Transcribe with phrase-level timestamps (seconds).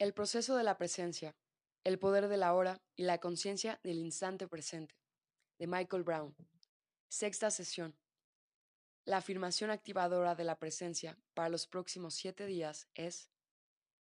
[0.00, 1.36] El proceso de la presencia,
[1.84, 4.94] el poder de la hora y la conciencia del instante presente,
[5.58, 6.34] de Michael Brown.
[7.10, 7.94] Sexta sesión.
[9.04, 13.30] La afirmación activadora de la presencia para los próximos siete días es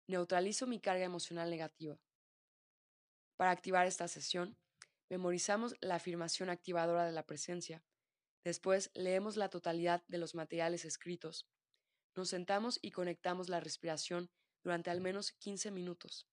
[0.05, 1.99] Neutralizo mi carga emocional negativa.
[3.35, 4.55] Para activar esta sesión,
[5.09, 7.83] memorizamos la afirmación activadora de la presencia.
[8.43, 11.47] Después leemos la totalidad de los materiales escritos.
[12.15, 14.29] Nos sentamos y conectamos la respiración
[14.67, 16.27] durante al menos 15 minutos.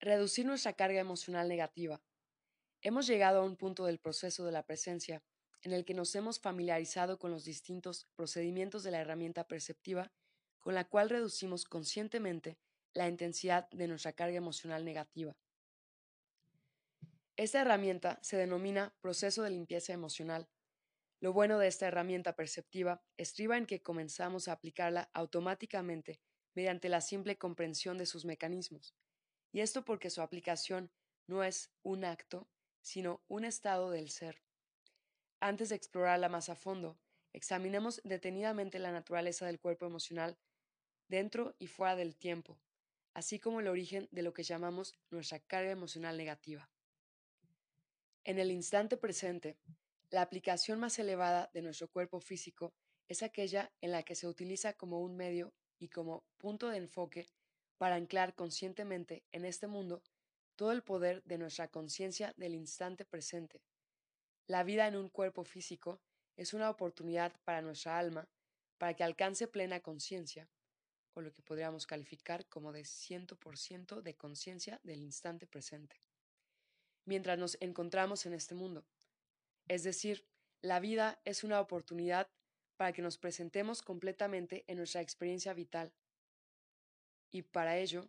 [0.00, 2.00] Reducir nuestra carga emocional negativa.
[2.80, 5.22] Hemos llegado a un punto del proceso de la presencia
[5.60, 10.10] en el que nos hemos familiarizado con los distintos procedimientos de la herramienta perceptiva
[10.58, 12.56] con la cual reducimos conscientemente
[12.94, 15.36] la intensidad de nuestra carga emocional negativa.
[17.36, 20.48] Esta herramienta se denomina proceso de limpieza emocional
[21.22, 26.20] lo bueno de esta herramienta perceptiva estriba en que comenzamos a aplicarla automáticamente
[26.52, 28.96] mediante la simple comprensión de sus mecanismos,
[29.52, 30.90] y esto porque su aplicación
[31.28, 32.48] no es un acto,
[32.80, 34.42] sino un estado del ser.
[35.38, 36.98] Antes de explorarla más a fondo,
[37.32, 40.36] examinemos detenidamente la naturaleza del cuerpo emocional
[41.06, 42.58] dentro y fuera del tiempo,
[43.14, 46.68] así como el origen de lo que llamamos nuestra carga emocional negativa.
[48.24, 49.56] En el instante presente,
[50.12, 52.74] la aplicación más elevada de nuestro cuerpo físico
[53.08, 57.26] es aquella en la que se utiliza como un medio y como punto de enfoque
[57.78, 60.02] para anclar conscientemente en este mundo
[60.54, 63.62] todo el poder de nuestra conciencia del instante presente.
[64.46, 66.02] La vida en un cuerpo físico
[66.36, 68.28] es una oportunidad para nuestra alma
[68.76, 70.50] para que alcance plena conciencia,
[71.14, 76.02] o lo que podríamos calificar como de 100% de conciencia del instante presente,
[77.06, 78.84] mientras nos encontramos en este mundo.
[79.68, 80.26] Es decir,
[80.60, 82.30] la vida es una oportunidad
[82.76, 85.92] para que nos presentemos completamente en nuestra experiencia vital.
[87.30, 88.08] Y para ello,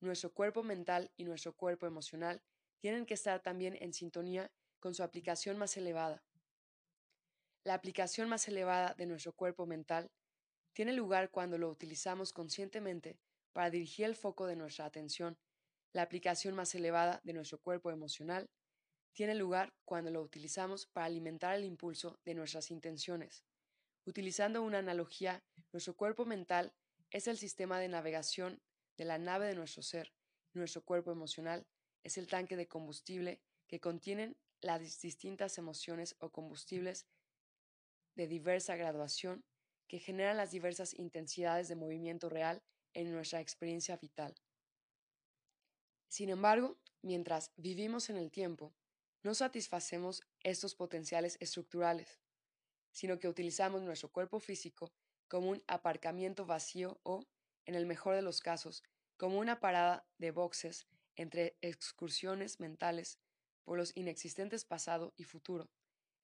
[0.00, 2.42] nuestro cuerpo mental y nuestro cuerpo emocional
[2.80, 6.22] tienen que estar también en sintonía con su aplicación más elevada.
[7.64, 10.10] La aplicación más elevada de nuestro cuerpo mental
[10.72, 13.18] tiene lugar cuando lo utilizamos conscientemente
[13.52, 15.36] para dirigir el foco de nuestra atención.
[15.92, 18.48] La aplicación más elevada de nuestro cuerpo emocional
[19.12, 23.44] tiene lugar cuando lo utilizamos para alimentar el impulso de nuestras intenciones.
[24.06, 26.72] Utilizando una analogía, nuestro cuerpo mental
[27.10, 28.60] es el sistema de navegación
[28.96, 30.12] de la nave de nuestro ser
[30.54, 31.66] nuestro cuerpo emocional
[32.02, 37.06] es el tanque de combustible que contienen las distintas emociones o combustibles
[38.16, 39.44] de diversa graduación
[39.86, 42.62] que generan las diversas intensidades de movimiento real
[42.94, 44.34] en nuestra experiencia vital.
[46.08, 48.74] Sin embargo, mientras vivimos en el tiempo,
[49.22, 52.20] no satisfacemos estos potenciales estructurales,
[52.90, 54.92] sino que utilizamos nuestro cuerpo físico
[55.28, 57.26] como un aparcamiento vacío o,
[57.64, 58.82] en el mejor de los casos,
[59.16, 63.18] como una parada de boxes entre excursiones mentales
[63.64, 65.70] por los inexistentes pasado y futuro,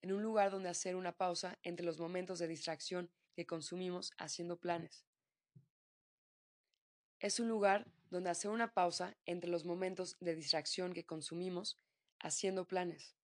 [0.00, 4.58] en un lugar donde hacer una pausa entre los momentos de distracción que consumimos haciendo
[4.58, 5.04] planes.
[7.20, 11.78] Es un lugar donde hacer una pausa entre los momentos de distracción que consumimos
[12.20, 13.16] haciendo planes.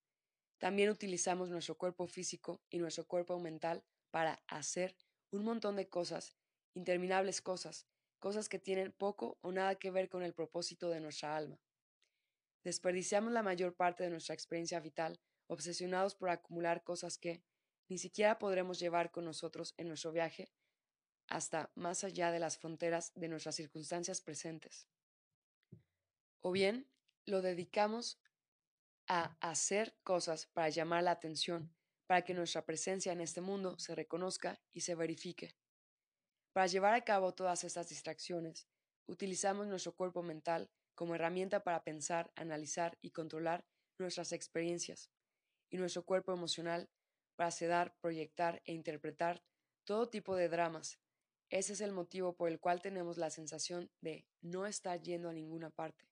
[0.59, 4.97] También utilizamos nuestro cuerpo físico y nuestro cuerpo mental para hacer
[5.31, 6.37] un montón de cosas,
[6.75, 7.87] interminables cosas,
[8.19, 11.61] cosas que tienen poco o nada que ver con el propósito de nuestra alma.
[12.63, 17.43] Desperdiciamos la mayor parte de nuestra experiencia vital, obsesionados por acumular cosas que
[17.89, 20.53] ni siquiera podremos llevar con nosotros en nuestro viaje
[21.27, 24.87] hasta más allá de las fronteras de nuestras circunstancias presentes.
[26.41, 26.89] O bien
[27.25, 28.21] lo dedicamos
[29.15, 31.71] a hacer cosas para llamar la atención,
[32.07, 35.55] para que nuestra presencia en este mundo se reconozca y se verifique.
[36.55, 38.67] Para llevar a cabo todas estas distracciones,
[39.07, 43.67] utilizamos nuestro cuerpo mental como herramienta para pensar, analizar y controlar
[43.99, 45.11] nuestras experiencias,
[45.69, 46.89] y nuestro cuerpo emocional
[47.37, 49.45] para sedar, proyectar e interpretar
[49.85, 50.99] todo tipo de dramas.
[51.51, 55.35] Ese es el motivo por el cual tenemos la sensación de no estar yendo a
[55.35, 56.09] ninguna parte,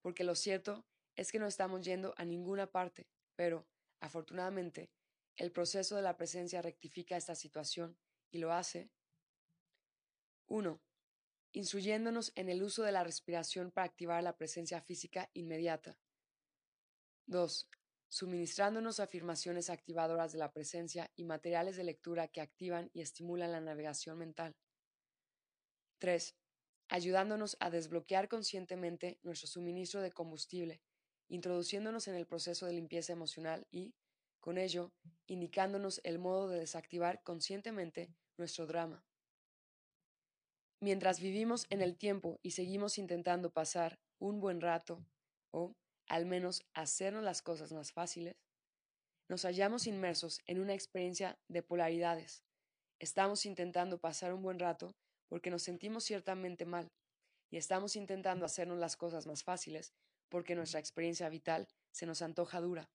[0.00, 0.86] porque lo cierto
[1.20, 3.06] es que no estamos yendo a ninguna parte,
[3.36, 3.68] pero,
[4.00, 4.90] afortunadamente,
[5.36, 7.98] el proceso de la presencia rectifica esta situación
[8.30, 8.90] y lo hace
[10.46, 10.80] 1.
[11.52, 15.98] Instruyéndonos en el uso de la respiración para activar la presencia física inmediata.
[17.26, 17.68] 2.
[18.08, 23.60] Suministrándonos afirmaciones activadoras de la presencia y materiales de lectura que activan y estimulan la
[23.60, 24.56] navegación mental.
[25.98, 26.34] 3.
[26.88, 30.80] Ayudándonos a desbloquear conscientemente nuestro suministro de combustible
[31.30, 33.94] introduciéndonos en el proceso de limpieza emocional y,
[34.40, 34.92] con ello,
[35.26, 39.04] indicándonos el modo de desactivar conscientemente nuestro drama.
[40.80, 45.04] Mientras vivimos en el tiempo y seguimos intentando pasar un buen rato,
[45.52, 45.74] o
[46.08, 48.34] al menos hacernos las cosas más fáciles,
[49.28, 52.42] nos hallamos inmersos en una experiencia de polaridades.
[52.98, 54.96] Estamos intentando pasar un buen rato
[55.28, 56.90] porque nos sentimos ciertamente mal,
[57.50, 59.92] y estamos intentando hacernos las cosas más fáciles
[60.30, 62.88] porque nuestra experiencia vital se nos antoja dura.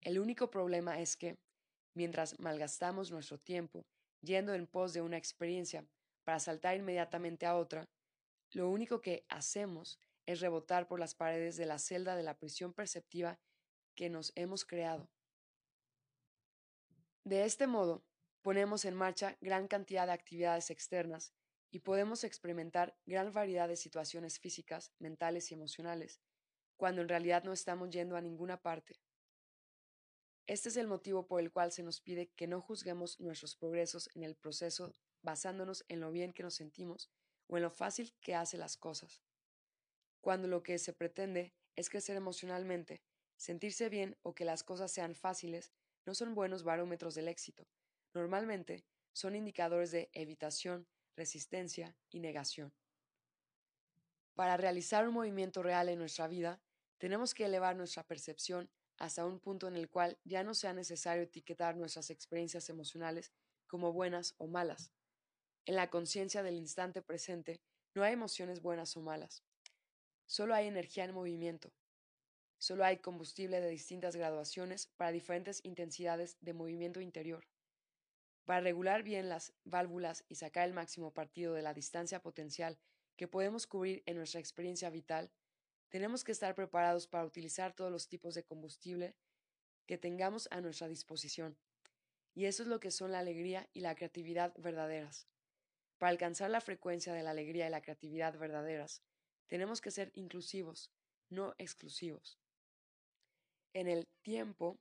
[0.00, 1.38] El único problema es que,
[1.94, 3.86] mientras malgastamos nuestro tiempo
[4.22, 5.86] yendo en pos de una experiencia
[6.24, 7.88] para saltar inmediatamente a otra,
[8.52, 12.72] lo único que hacemos es rebotar por las paredes de la celda de la prisión
[12.72, 13.38] perceptiva
[13.94, 15.10] que nos hemos creado.
[17.24, 18.04] De este modo,
[18.42, 21.34] ponemos en marcha gran cantidad de actividades externas
[21.70, 26.20] y podemos experimentar gran variedad de situaciones físicas, mentales y emocionales,
[26.80, 28.98] cuando en realidad no estamos yendo a ninguna parte.
[30.46, 34.08] Este es el motivo por el cual se nos pide que no juzguemos nuestros progresos
[34.14, 37.10] en el proceso basándonos en lo bien que nos sentimos
[37.48, 39.22] o en lo fácil que hace las cosas.
[40.22, 43.02] Cuando lo que se pretende es crecer emocionalmente,
[43.36, 45.74] sentirse bien o que las cosas sean fáciles,
[46.06, 47.68] no son buenos barómetros del éxito.
[48.14, 52.72] Normalmente son indicadores de evitación, resistencia y negación.
[54.32, 56.62] Para realizar un movimiento real en nuestra vida,
[57.00, 61.22] tenemos que elevar nuestra percepción hasta un punto en el cual ya no sea necesario
[61.22, 63.32] etiquetar nuestras experiencias emocionales
[63.66, 64.92] como buenas o malas.
[65.64, 67.62] En la conciencia del instante presente
[67.94, 69.42] no hay emociones buenas o malas.
[70.26, 71.72] Solo hay energía en movimiento.
[72.58, 77.48] Solo hay combustible de distintas graduaciones para diferentes intensidades de movimiento interior.
[78.44, 82.78] Para regular bien las válvulas y sacar el máximo partido de la distancia potencial
[83.16, 85.32] que podemos cubrir en nuestra experiencia vital,
[85.90, 89.16] tenemos que estar preparados para utilizar todos los tipos de combustible
[89.86, 91.58] que tengamos a nuestra disposición.
[92.32, 95.26] Y eso es lo que son la alegría y la creatividad verdaderas.
[95.98, 99.02] Para alcanzar la frecuencia de la alegría y la creatividad verdaderas,
[99.48, 100.92] tenemos que ser inclusivos,
[101.28, 102.38] no exclusivos.
[103.72, 104.78] En el tiempo,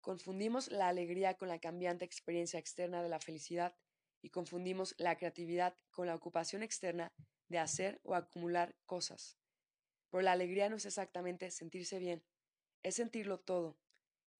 [0.00, 3.76] confundimos la alegría con la cambiante experiencia externa de la felicidad
[4.22, 7.12] y confundimos la creatividad con la ocupación externa
[7.48, 9.38] de hacer o acumular cosas.
[10.16, 12.24] Pero la alegría no es exactamente sentirse bien,
[12.82, 13.76] es sentirlo todo.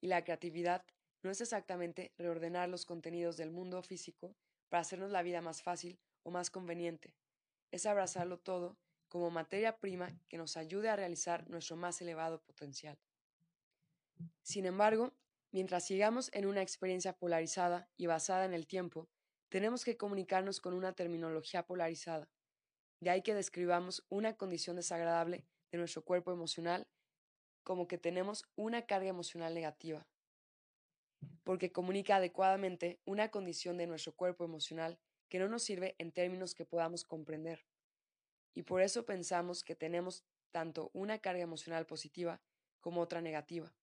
[0.00, 0.86] Y la creatividad
[1.22, 4.34] no es exactamente reordenar los contenidos del mundo físico
[4.70, 7.14] para hacernos la vida más fácil o más conveniente.
[7.72, 8.78] Es abrazarlo todo
[9.10, 12.98] como materia prima que nos ayude a realizar nuestro más elevado potencial.
[14.42, 15.12] Sin embargo,
[15.52, 19.10] mientras sigamos en una experiencia polarizada y basada en el tiempo,
[19.50, 22.30] tenemos que comunicarnos con una terminología polarizada.
[23.00, 26.86] De ahí que describamos una condición desagradable de nuestro cuerpo emocional
[27.62, 30.06] como que tenemos una carga emocional negativa,
[31.42, 36.54] porque comunica adecuadamente una condición de nuestro cuerpo emocional que no nos sirve en términos
[36.54, 37.66] que podamos comprender.
[38.54, 42.40] Y por eso pensamos que tenemos tanto una carga emocional positiva
[42.80, 43.74] como otra negativa.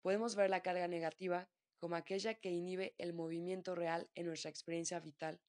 [0.00, 1.48] Podemos ver la carga negativa
[1.78, 5.40] como aquella que inhibe el movimiento real en nuestra experiencia vital,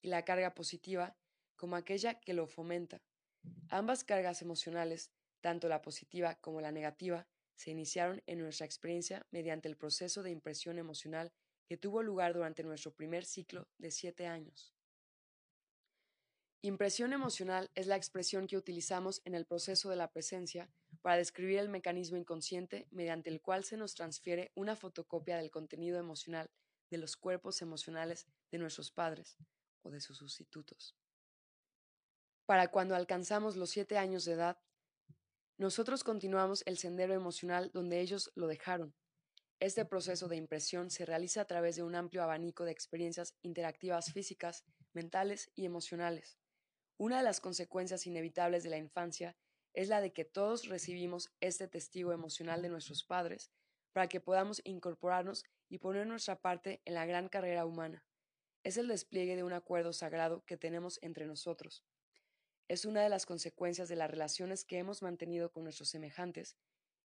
[0.00, 1.16] y la carga positiva
[1.56, 3.02] como aquella que lo fomenta,
[3.70, 9.68] Ambas cargas emocionales, tanto la positiva como la negativa, se iniciaron en nuestra experiencia mediante
[9.68, 11.32] el proceso de impresión emocional
[11.66, 14.74] que tuvo lugar durante nuestro primer ciclo de siete años.
[16.62, 20.68] Impresión emocional es la expresión que utilizamos en el proceso de la presencia
[21.02, 26.00] para describir el mecanismo inconsciente mediante el cual se nos transfiere una fotocopia del contenido
[26.00, 26.50] emocional
[26.90, 29.36] de los cuerpos emocionales de nuestros padres
[29.82, 30.97] o de sus sustitutos
[32.48, 34.58] para cuando alcanzamos los siete años de edad,
[35.58, 38.94] nosotros continuamos el sendero emocional donde ellos lo dejaron.
[39.60, 44.14] Este proceso de impresión se realiza a través de un amplio abanico de experiencias interactivas
[44.14, 44.64] físicas,
[44.94, 46.38] mentales y emocionales.
[46.96, 49.36] Una de las consecuencias inevitables de la infancia
[49.74, 53.50] es la de que todos recibimos este testigo emocional de nuestros padres
[53.92, 58.06] para que podamos incorporarnos y poner nuestra parte en la gran carrera humana.
[58.62, 61.84] Es el despliegue de un acuerdo sagrado que tenemos entre nosotros
[62.68, 66.56] es una de las consecuencias de las relaciones que hemos mantenido con nuestros semejantes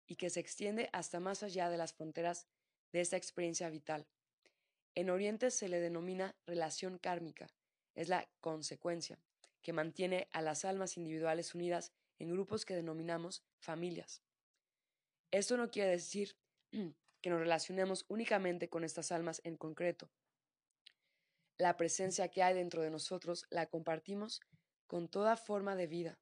[0.06, 2.46] y que se extiende hasta más allá de las fronteras
[2.92, 4.06] de esta experiencia vital.
[4.94, 7.48] En Oriente se le denomina relación kármica,
[7.94, 9.18] es la consecuencia,
[9.62, 14.22] que mantiene a las almas individuales unidas en grupos que denominamos familias.
[15.30, 16.36] Esto no quiere decir
[17.20, 20.10] que nos relacionemos únicamente con estas almas en concreto.
[21.58, 24.40] La presencia que hay dentro de nosotros la compartimos
[24.86, 26.18] con toda forma de vida.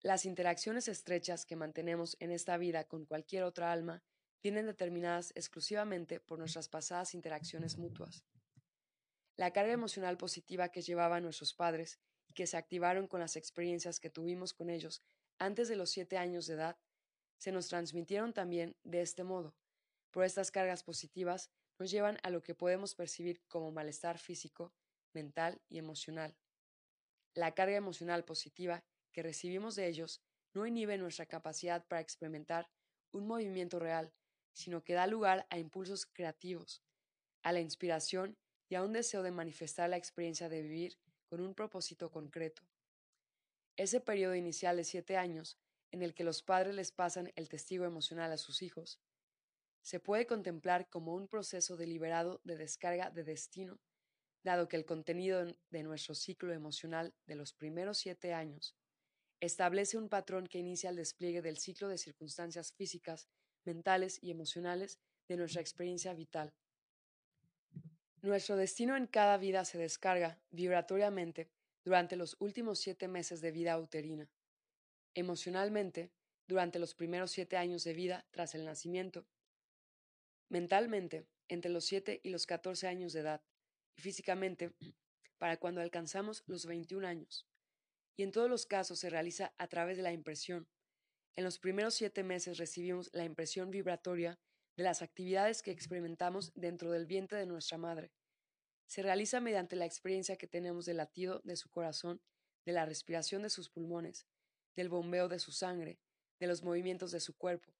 [0.00, 4.02] Las interacciones estrechas que mantenemos en esta vida con cualquier otra alma
[4.42, 8.24] vienen determinadas exclusivamente por nuestras pasadas interacciones mutuas.
[9.36, 11.98] La carga emocional positiva que llevaban nuestros padres
[12.28, 15.02] y que se activaron con las experiencias que tuvimos con ellos
[15.38, 16.78] antes de los siete años de edad,
[17.36, 19.54] se nos transmitieron también de este modo,
[20.10, 24.72] por estas cargas positivas nos llevan a lo que podemos percibir como malestar físico,
[25.12, 26.36] mental y emocional.
[27.34, 30.22] La carga emocional positiva que recibimos de ellos
[30.54, 32.70] no inhibe nuestra capacidad para experimentar
[33.12, 34.12] un movimiento real,
[34.52, 36.82] sino que da lugar a impulsos creativos,
[37.42, 38.36] a la inspiración
[38.68, 42.62] y a un deseo de manifestar la experiencia de vivir con un propósito concreto.
[43.76, 45.56] Ese periodo inicial de siete años,
[45.90, 49.00] en el que los padres les pasan el testigo emocional a sus hijos,
[49.82, 53.78] se puede contemplar como un proceso deliberado de descarga de destino,
[54.42, 58.76] dado que el contenido de nuestro ciclo emocional de los primeros siete años
[59.40, 63.28] establece un patrón que inicia el despliegue del ciclo de circunstancias físicas,
[63.64, 66.54] mentales y emocionales de nuestra experiencia vital.
[68.22, 71.50] Nuestro destino en cada vida se descarga vibratoriamente
[71.84, 74.28] durante los últimos siete meses de vida uterina,
[75.14, 76.10] emocionalmente
[76.48, 79.26] durante los primeros siete años de vida tras el nacimiento.
[80.48, 83.42] Mentalmente entre los 7 y los 14 años de edad
[84.00, 84.72] físicamente
[85.38, 87.46] para cuando alcanzamos los 21 años.
[88.16, 90.68] Y en todos los casos se realiza a través de la impresión.
[91.36, 94.38] En los primeros siete meses recibimos la impresión vibratoria
[94.76, 98.12] de las actividades que experimentamos dentro del vientre de nuestra madre.
[98.86, 102.20] Se realiza mediante la experiencia que tenemos del latido de su corazón,
[102.64, 104.26] de la respiración de sus pulmones,
[104.74, 105.98] del bombeo de su sangre,
[106.40, 107.72] de los movimientos de su cuerpo,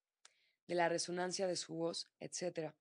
[0.67, 2.73] de la resonancia de su voz, etc.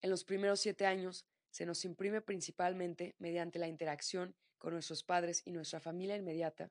[0.00, 1.26] En los primeros siete años
[1.56, 6.70] se nos imprime principalmente mediante la interacción con nuestros padres y nuestra familia inmediata.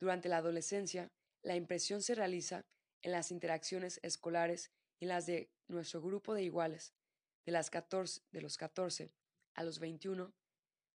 [0.00, 2.64] Durante la adolescencia, la impresión se realiza
[3.02, 6.94] en las interacciones escolares y las de nuestro grupo de iguales.
[7.44, 9.12] De, las 14, de los 14
[9.52, 10.32] a los 21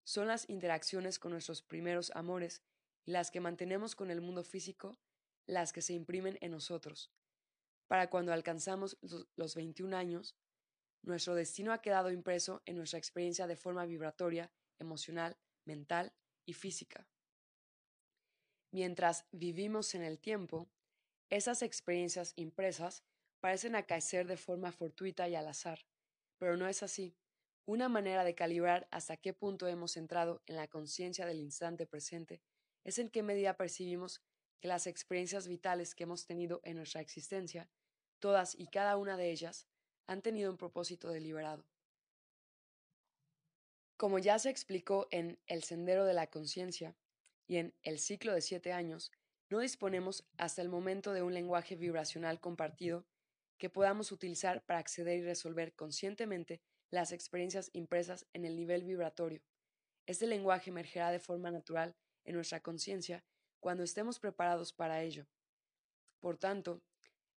[0.03, 2.63] son las interacciones con nuestros primeros amores
[3.05, 4.99] y las que mantenemos con el mundo físico
[5.45, 7.13] las que se imprimen en nosotros.
[7.87, 8.97] Para cuando alcanzamos
[9.37, 10.35] los 21 años,
[11.03, 16.13] nuestro destino ha quedado impreso en nuestra experiencia de forma vibratoria, emocional, mental
[16.47, 17.09] y física.
[18.73, 20.69] Mientras vivimos en el tiempo,
[21.29, 23.05] esas experiencias impresas
[23.41, 25.87] parecen acaecer de forma fortuita y al azar,
[26.39, 27.17] pero no es así.
[27.67, 32.43] Una manera de calibrar hasta qué punto hemos entrado en la conciencia del instante presente
[32.85, 34.23] es en qué medida percibimos
[34.61, 37.71] que las experiencias vitales que hemos tenido en nuestra existencia
[38.21, 39.67] Todas y cada una de ellas
[40.11, 41.65] han tenido un propósito deliberado.
[43.97, 46.97] Como ya se explicó en El Sendero de la Conciencia
[47.47, 49.13] y en El Ciclo de Siete Años,
[49.51, 53.07] no disponemos hasta el momento de un lenguaje vibracional compartido
[53.57, 59.45] que podamos utilizar para acceder y resolver conscientemente las experiencias impresas en el nivel vibratorio.
[60.07, 63.23] Este lenguaje emergerá de forma natural en nuestra conciencia
[63.61, 65.29] cuando estemos preparados para ello.
[66.19, 66.83] Por tanto,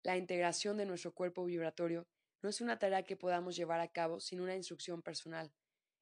[0.01, 2.07] la integración de nuestro cuerpo vibratorio
[2.43, 5.53] no es una tarea que podamos llevar a cabo sin una instrucción personal.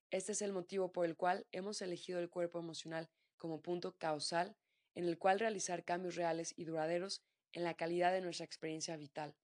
[0.10, 4.57] Este es el motivo por el cual hemos elegido el cuerpo emocional como punto causal
[4.95, 9.36] en el cual realizar cambios reales y duraderos en la calidad de nuestra experiencia vital.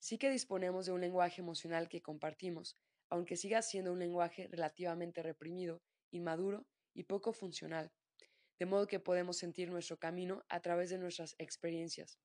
[0.00, 2.76] Sí que disponemos de un lenguaje emocional que compartimos,
[3.08, 7.92] aunque siga siendo un lenguaje relativamente reprimido, inmaduro y poco funcional,
[8.58, 12.18] de modo que podemos sentir nuestro camino a través de nuestras experiencias.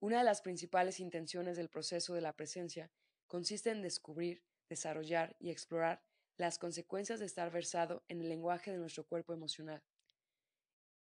[0.00, 2.90] Una de las principales intenciones del proceso de la presencia
[3.26, 6.02] consiste en descubrir, desarrollar y explorar
[6.36, 9.82] las consecuencias de estar versado en el lenguaje de nuestro cuerpo emocional.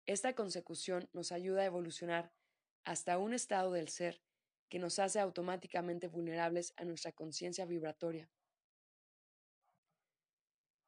[0.07, 2.33] Esta consecución nos ayuda a evolucionar
[2.85, 4.23] hasta un estado del ser
[4.71, 8.30] que nos hace automáticamente vulnerables a nuestra conciencia vibratoria.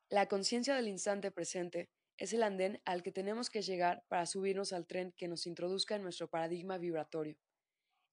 [0.09, 4.73] La conciencia del instante presente es el andén al que tenemos que llegar para subirnos
[4.73, 7.39] al tren que nos introduzca en nuestro paradigma vibratorio.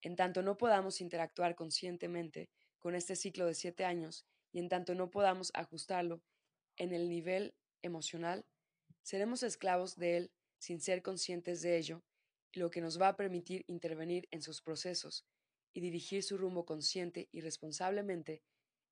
[0.02, 2.50] En tanto no podamos interactuar conscientemente
[2.80, 6.22] con este ciclo de siete años y en tanto no podamos ajustarlo
[6.78, 8.46] en el nivel emocional,
[9.02, 12.04] seremos esclavos de él sin ser conscientes de ello,
[12.54, 15.26] lo que nos va a permitir intervenir en sus procesos
[15.74, 18.44] y dirigir su rumbo consciente y responsablemente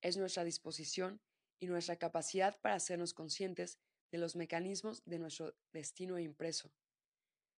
[0.02, 1.20] es nuestra disposición
[1.58, 3.78] y nuestra capacidad para hacernos conscientes
[4.10, 6.70] de los mecanismos de nuestro destino impreso.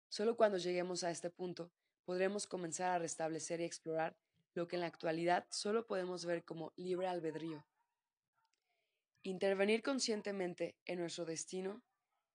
[0.08, 1.70] Solo cuando lleguemos a este punto
[2.08, 4.16] podremos comenzar a restablecer y explorar
[4.54, 7.66] lo que en la actualidad solo podemos ver como libre albedrío.
[9.22, 11.82] Intervenir conscientemente en nuestro destino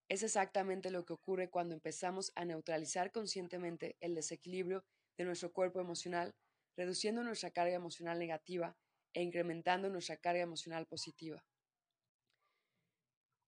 [0.10, 4.86] es exactamente lo que ocurre cuando empezamos a neutralizar conscientemente el desequilibrio
[5.18, 6.36] de nuestro cuerpo emocional,
[6.78, 8.78] reduciendo nuestra carga emocional negativa
[9.12, 11.44] e incrementando nuestra carga emocional positiva.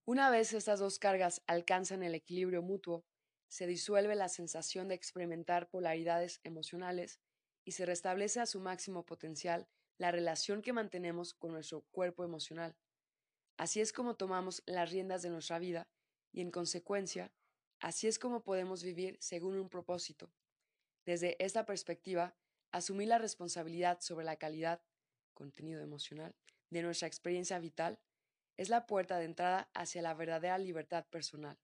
[0.06, 3.06] Una vez estas dos cargas alcanzan el equilibrio mutuo,
[3.48, 7.20] se disuelve la sensación de experimentar polaridades emocionales
[7.64, 12.76] y se restablece a su máximo potencial la relación que mantenemos con nuestro cuerpo emocional.
[13.58, 15.88] Así es como tomamos las riendas de nuestra vida
[16.32, 17.32] y, en consecuencia,
[17.80, 20.32] así es como podemos vivir según un propósito.
[21.06, 22.36] Desde esta perspectiva,
[22.72, 24.84] asumir la responsabilidad sobre la calidad,
[25.34, 26.36] contenido emocional,
[26.70, 28.00] de nuestra experiencia vital
[28.58, 31.58] es la puerta de entrada hacia la verdadera libertad personal.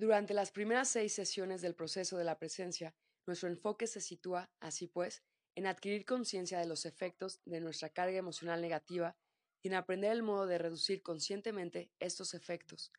[0.00, 2.94] Durante las primeras seis sesiones del proceso de la presencia,
[3.26, 5.22] nuestro enfoque se sitúa, así pues,
[5.54, 9.18] en adquirir conciencia de los efectos de nuestra carga emocional negativa
[9.60, 12.94] y en aprender el modo de reducir conscientemente estos efectos.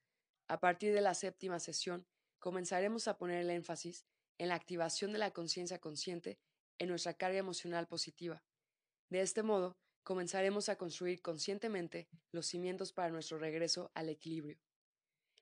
[0.47, 2.05] A partir de la séptima sesión,
[2.37, 4.05] comenzaremos a poner el énfasis
[4.37, 6.39] en la activación de la conciencia consciente
[6.77, 8.43] en nuestra carga emocional positiva.
[9.09, 14.59] De este modo, comenzaremos a construir conscientemente los cimientos para nuestro regreso al equilibrio.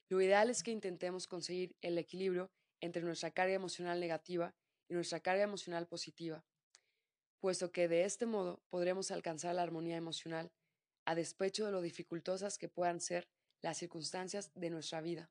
[0.09, 2.51] Lo ideal es que intentemos conseguir el equilibrio
[2.81, 4.55] entre nuestra carga emocional negativa
[4.87, 6.43] y nuestra carga emocional positiva,
[7.39, 10.51] puesto que de este modo podremos alcanzar la armonía emocional
[11.05, 13.29] a despecho de lo dificultosas que puedan ser
[13.61, 15.29] las circunstancias de nuestra vida.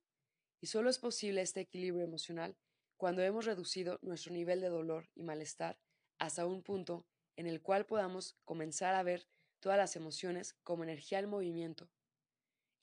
[0.60, 2.56] Y solo es posible este equilibrio emocional
[2.96, 5.80] cuando hemos reducido nuestro nivel de dolor y malestar
[6.18, 7.04] hasta un punto
[7.36, 9.26] en el cual podamos comenzar a ver
[9.60, 11.90] todas las emociones como energía en movimiento,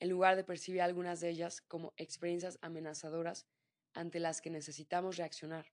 [0.00, 3.46] en lugar de percibir algunas de ellas como experiencias amenazadoras
[3.94, 5.72] ante las que necesitamos reaccionar.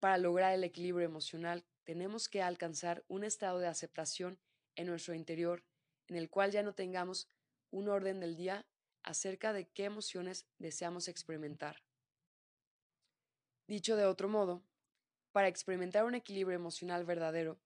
[0.00, 4.38] Para lograr el equilibrio emocional tenemos que alcanzar un estado de aceptación
[4.76, 5.64] en nuestro interior
[6.08, 7.28] en el cual ya no tengamos
[7.70, 8.66] un orden del día
[9.02, 11.82] acerca de qué emociones deseamos experimentar.
[13.66, 14.62] Dicho de otro modo,
[15.32, 17.58] para experimentar un equilibrio emocional verdadero,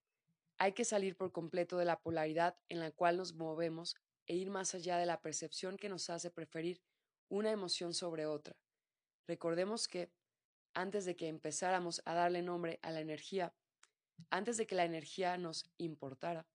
[0.59, 3.97] hay que salir por completo de la polaridad en la cual nos movemos
[4.29, 6.81] e ir más allá de la percepción que nos hace preferir
[7.29, 8.57] una emoción sobre otra.
[9.27, 10.13] Recordemos que,
[10.75, 13.55] antes de que empezáramos a darle nombre a la energía,
[14.31, 16.47] antes de que la energía nos importara,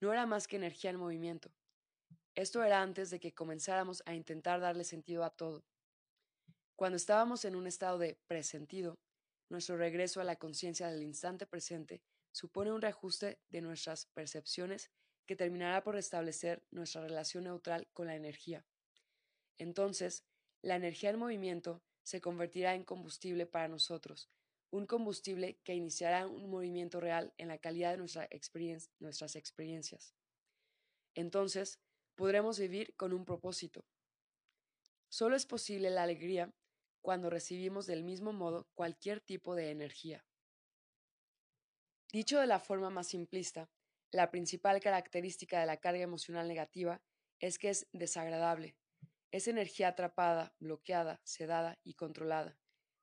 [0.00, 1.52] no era más que energía en movimiento.
[2.34, 5.64] Esto era antes de que comenzáramos a intentar darle sentido a todo.
[6.76, 9.00] Cuando estábamos en un estado de presentido,
[9.48, 14.90] nuestro regreso a la conciencia del instante presente supone un reajuste de nuestras percepciones
[15.28, 18.64] que terminará por restablecer nuestra relación neutral con la energía.
[19.58, 20.24] Entonces,
[20.62, 24.30] la energía en movimiento se convertirá en combustible para nosotros,
[24.70, 28.26] un combustible que iniciará un movimiento real en la calidad de nuestra
[29.00, 30.14] nuestras experiencias.
[31.14, 31.78] Entonces,
[32.14, 33.84] podremos vivir con un propósito.
[35.10, 36.54] Solo es posible la alegría
[37.02, 40.24] cuando recibimos del mismo modo cualquier tipo de energía.
[42.10, 43.68] Dicho de la forma más simplista,
[44.10, 47.02] la principal característica de la carga emocional negativa
[47.40, 48.76] es que es desagradable.
[49.30, 52.58] Es energía atrapada, bloqueada, sedada y controlada.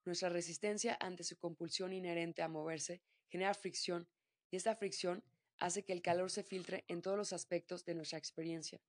[0.05, 4.07] Nuestra resistencia ante su compulsión inherente a moverse genera fricción
[4.51, 5.23] y esta fricción
[5.57, 8.81] hace que el calor se filtre en todos los aspectos de nuestra experiencia.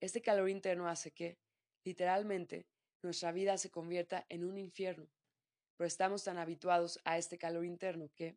[0.00, 1.38] Este calor interno hace que,
[1.84, 2.66] literalmente,
[3.02, 5.10] nuestra vida se convierta en un infierno,
[5.76, 8.36] pero estamos tan habituados a este calor interno que,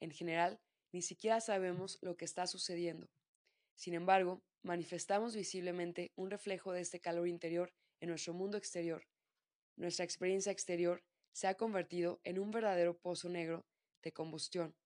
[0.00, 0.60] en general,
[0.94, 3.10] ni siquiera sabemos lo que está sucediendo.
[3.74, 9.04] Sin embargo, manifestamos visiblemente un reflejo de este calor interior en nuestro mundo exterior.
[9.74, 11.02] Nuestra experiencia exterior
[11.32, 13.66] se ha convertido en un verdadero pozo negro
[14.04, 14.76] de combustión.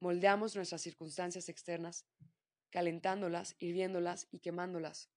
[0.00, 2.06] Moldeamos nuestras circunstancias externas,
[2.70, 5.10] calentándolas, hirviéndolas y quemándolas.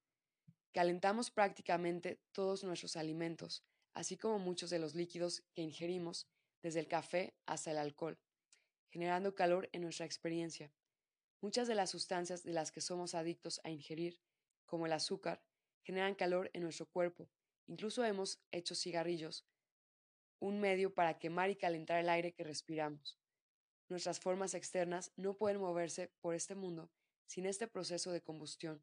[0.73, 6.27] Calentamos prácticamente todos nuestros alimentos, así como muchos de los líquidos que ingerimos,
[6.61, 8.19] desde el café hasta el alcohol,
[8.95, 10.71] generando calor en nuestra experiencia.
[11.41, 14.21] Muchas de las sustancias de las que somos adictos a ingerir,
[14.65, 15.43] como el azúcar,
[15.83, 17.29] generan calor en nuestro cuerpo.
[17.67, 19.45] Incluso hemos hecho cigarrillos,
[20.39, 23.19] un medio para quemar y calentar el aire que respiramos.
[23.89, 26.89] Nuestras formas externas no pueden moverse por este mundo
[27.25, 28.81] sin este proceso de combustión.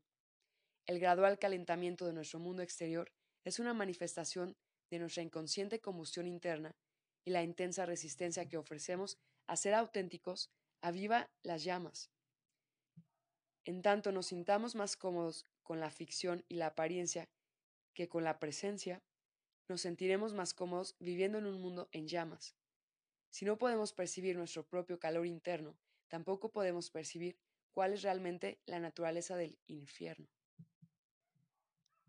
[0.84, 3.10] El gradual calentamiento de nuestro mundo exterior
[3.44, 4.58] es una manifestación
[4.90, 6.76] de nuestra inconsciente combustión interna
[7.24, 10.50] y la intensa resistencia que ofrecemos a ser auténticos
[10.80, 12.10] aviva las llamas.
[13.64, 17.28] En tanto nos sintamos más cómodos con la ficción y la apariencia
[17.94, 19.02] que con la presencia,
[19.68, 22.56] nos sentiremos más cómodos viviendo en un mundo en llamas.
[23.30, 25.78] Si no podemos percibir nuestro propio calor interno,
[26.08, 27.38] tampoco podemos percibir
[27.72, 30.28] cuál es realmente la naturaleza del infierno.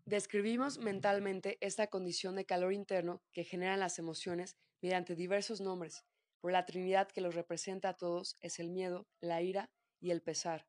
[0.04, 6.04] Describimos mentalmente esta condición de calor interno que generan las emociones mediante diversos nombres,
[6.44, 10.20] pero la Trinidad que los representa a todos es el miedo, la ira y el
[10.20, 10.68] pesar.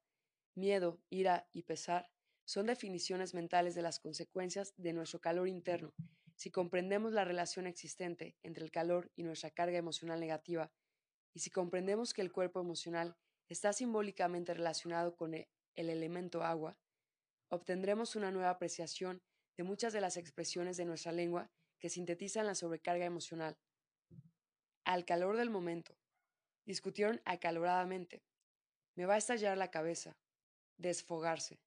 [0.55, 2.09] Miedo, ira y pesar
[2.45, 5.93] son definiciones mentales de las consecuencias de nuestro calor interno.
[6.37, 10.71] Si comprendemos la relación existente entre el calor y nuestra carga emocional negativa,
[11.33, 13.17] y si comprendemos que el cuerpo emocional
[13.49, 16.77] está simbólicamente relacionado con el elemento agua,
[17.49, 19.21] obtendremos una nueva apreciación
[19.57, 23.57] de muchas de las expresiones de nuestra lengua que sintetizan la sobrecarga emocional.
[24.85, 25.97] Al calor del momento,
[26.63, 28.23] discutieron acaloradamente.
[28.93, 30.15] Me va a estallar la cabeza.
[30.77, 31.59] Desfogarse.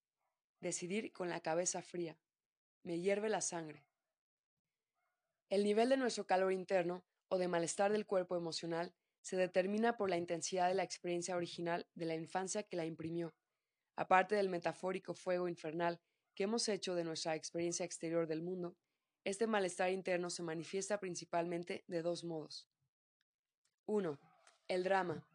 [0.61, 2.17] Decidir con la cabeza fría.
[2.85, 3.85] Me hierve la sangre.
[5.49, 10.11] El nivel de nuestro calor interno o de malestar del cuerpo emocional se determina por
[10.11, 13.35] la intensidad de la experiencia original de la infancia que la imprimió,
[13.97, 16.01] aparte del metafórico fuego infernal
[16.37, 18.77] que hemos hecho de nuestra experiencia exterior del mundo,
[19.25, 22.69] este malestar interno se manifiesta principalmente de dos modos.
[23.89, 24.21] 1.
[24.69, 25.27] El drama.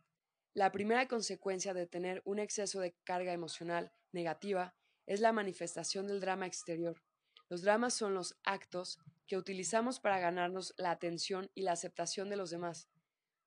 [0.54, 4.76] La primera consecuencia de tener un exceso de carga emocional negativa
[5.08, 7.02] es la manifestación del drama exterior.
[7.50, 12.36] Los dramas son los actos que utilizamos para ganarnos la atención y la aceptación de
[12.36, 12.88] los demás.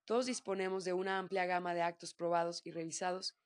[0.07, 3.37] Todos disponemos de una amplia gama de actos probados y revisados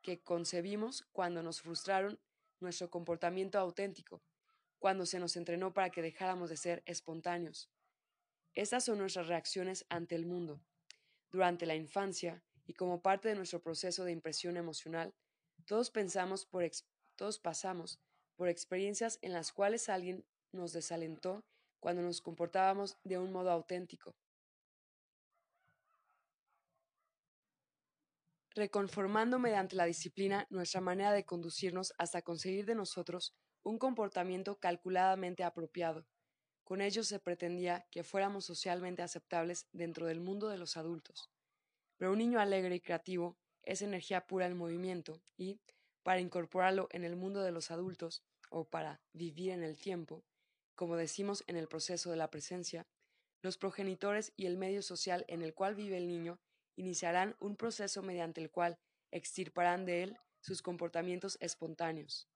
[0.00, 2.18] que concebimos cuando nos frustraron
[2.58, 4.22] nuestro comportamiento auténtico,
[4.78, 7.70] cuando se nos entrenó para que dejáramos de ser espontáneos.
[8.54, 10.62] Estas son nuestras reacciones ante el mundo
[11.30, 15.14] durante la infancia y como parte de nuestro proceso de impresión emocional,
[15.66, 16.68] todos, pensamos por
[17.16, 18.00] todos pasamos
[18.36, 21.44] por experiencias en las cuales alguien nos desalentó
[21.78, 24.14] cuando nos comportábamos de un modo auténtico.
[28.54, 35.44] Reconformando mediante la disciplina nuestra manera de conducirnos hasta conseguir de nosotros un comportamiento calculadamente
[35.44, 36.06] apropiado,
[36.70, 41.28] con ello se pretendía que fuéramos socialmente aceptables dentro del mundo de los adultos.
[41.96, 45.58] Pero un niño alegre y creativo es energía pura en movimiento y,
[46.04, 50.22] para incorporarlo en el mundo de los adultos, o para vivir en el tiempo,
[50.76, 52.86] como decimos en el proceso de la presencia,
[53.42, 56.38] los progenitores y el medio social en el cual vive el niño
[56.76, 58.78] iniciarán un proceso mediante el cual
[59.10, 62.29] extirparán de él sus comportamientos espontáneos.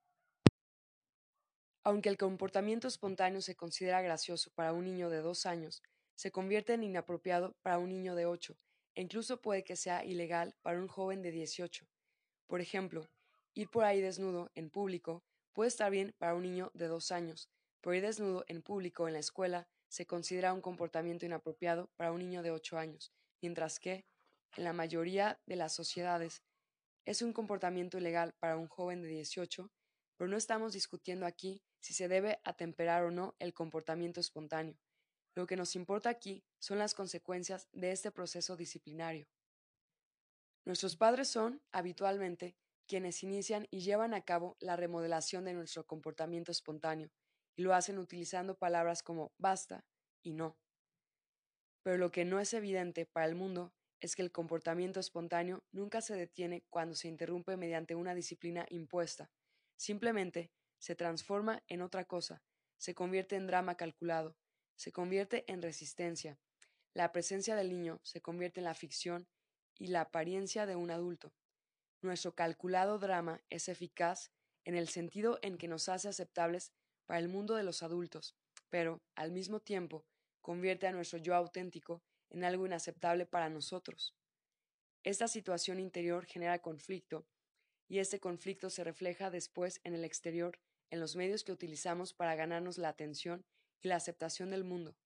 [1.87, 5.83] Aunque el comportamiento espontáneo se considera gracioso para un niño de dos años,
[6.15, 8.57] se convierte en inapropiado para un niño de ocho,
[8.95, 11.87] e incluso puede que sea ilegal para un joven de dieciocho.
[12.47, 13.07] Por ejemplo,
[13.53, 17.51] ir por ahí desnudo en público puede estar bien para un niño de dos años,
[17.83, 22.21] pero ir desnudo en público en la escuela se considera un comportamiento inapropiado para un
[22.21, 24.07] niño de ocho años, mientras que,
[24.57, 26.43] en la mayoría de las sociedades,
[27.05, 29.71] es un comportamiento ilegal para un joven de dieciocho,
[30.17, 34.79] pero no estamos discutiendo aquí si se debe atemperar o no el comportamiento espontáneo.
[35.35, 39.29] Lo que nos importa aquí son las consecuencias de este proceso disciplinario.
[40.65, 42.57] Nuestros padres son, habitualmente,
[42.89, 47.11] quienes inician y llevan a cabo la remodelación de nuestro comportamiento espontáneo,
[47.55, 49.85] y lo hacen utilizando palabras como basta
[50.23, 50.57] y no.
[51.83, 56.01] Pero lo que no es evidente para el mundo es que el comportamiento espontáneo nunca
[56.01, 59.31] se detiene cuando se interrumpe mediante una disciplina impuesta.
[59.77, 60.51] Simplemente
[60.85, 62.43] se transforma en otra cosa,
[62.77, 64.37] se convierte en drama calculado,
[64.77, 66.39] se convierte en resistencia.
[66.93, 69.27] La presencia del niño se convierte en la ficción
[69.79, 71.33] y la apariencia de un adulto.
[72.03, 74.31] Nuestro calculado drama es eficaz
[74.67, 76.71] en el sentido en que nos hace aceptables
[77.07, 78.37] para el mundo de los adultos,
[78.69, 80.05] pero, al mismo tiempo,
[80.43, 84.15] convierte a nuestro yo auténtico en algo inaceptable para nosotros.
[85.03, 87.27] Esta situación interior genera conflicto,
[87.89, 90.61] y este conflicto se refleja después en el exterior
[90.95, 93.45] en los medios que utilizamos para ganarnos la atención
[93.83, 94.97] y la aceptación del mundo.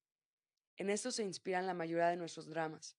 [0.77, 2.95] En esto se inspiran la mayoría de nuestros dramas.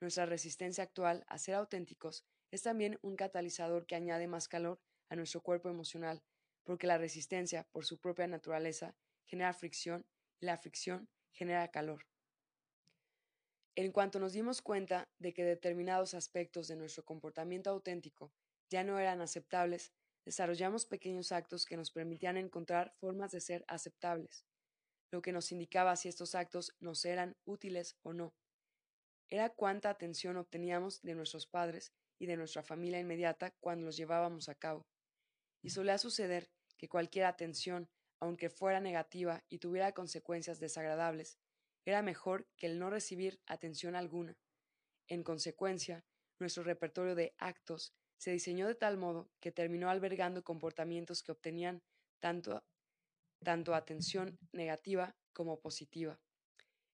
[0.00, 5.14] Nuestra resistencia actual a ser auténticos es también un catalizador que añade más calor a
[5.14, 6.24] nuestro cuerpo emocional,
[6.64, 10.04] porque la resistencia, por su propia naturaleza, genera fricción
[10.40, 12.04] y la fricción genera calor.
[13.76, 18.32] En cuanto nos dimos cuenta de que determinados aspectos de nuestro comportamiento auténtico
[18.70, 19.92] ya no eran aceptables,
[20.24, 24.44] desarrollamos pequeños actos que nos permitían encontrar formas de ser aceptables,
[25.10, 28.34] lo que nos indicaba si estos actos nos eran útiles o no.
[29.28, 34.48] Era cuánta atención obteníamos de nuestros padres y de nuestra familia inmediata cuando los llevábamos
[34.48, 34.86] a cabo.
[35.62, 37.88] Y solía suceder que cualquier atención,
[38.20, 41.38] aunque fuera negativa y tuviera consecuencias desagradables,
[41.84, 44.38] era mejor que el no recibir atención alguna.
[45.08, 46.04] En consecuencia,
[46.38, 51.82] nuestro repertorio de actos se diseñó de tal modo que terminó albergando comportamientos que obtenían
[52.20, 52.64] tanto,
[53.42, 56.18] tanto atención negativa como positiva.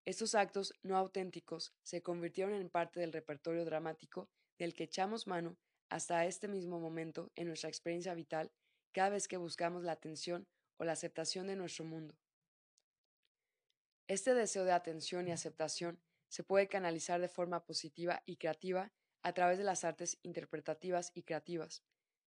[0.04, 5.56] Estos actos no auténticos se convirtieron en parte del repertorio dramático del que echamos mano
[5.88, 8.50] hasta este mismo momento en nuestra experiencia vital
[8.90, 12.18] cada vez que buscamos la atención o la aceptación de nuestro mundo.
[14.08, 19.32] Este deseo de atención y aceptación se puede canalizar de forma positiva y creativa a
[19.32, 21.82] través de las artes interpretativas y creativas,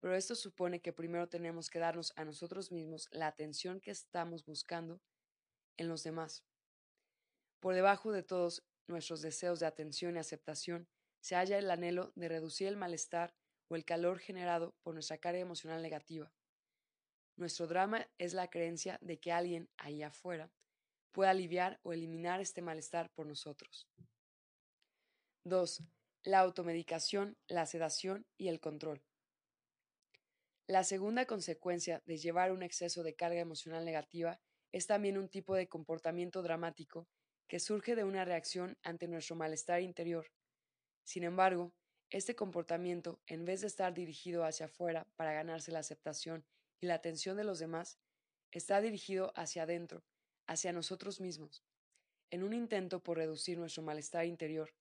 [0.00, 4.44] pero esto supone que primero tenemos que darnos a nosotros mismos la atención que estamos
[4.44, 5.00] buscando
[5.78, 6.44] en los demás.
[7.58, 10.88] Por debajo de todos nuestros deseos de atención y aceptación
[11.20, 13.34] se halla el anhelo de reducir el malestar
[13.68, 16.30] o el calor generado por nuestra carga emocional negativa.
[17.36, 20.52] Nuestro drama es la creencia de que alguien ahí afuera
[21.12, 23.88] puede aliviar o eliminar este malestar por nosotros.
[25.44, 25.82] 2.
[26.26, 29.02] La automedicación, la sedación y el control.
[30.66, 34.40] La segunda consecuencia de llevar un exceso de carga emocional negativa
[34.72, 37.06] es también un tipo de comportamiento dramático
[37.46, 40.32] que surge de una reacción ante nuestro malestar interior.
[41.02, 41.74] Sin embargo,
[42.08, 46.46] este comportamiento, en vez de estar dirigido hacia afuera para ganarse la aceptación
[46.80, 47.98] y la atención de los demás,
[48.50, 50.02] está dirigido hacia adentro,
[50.46, 51.62] hacia nosotros mismos,
[52.30, 54.72] en un intento por reducir nuestro malestar interior.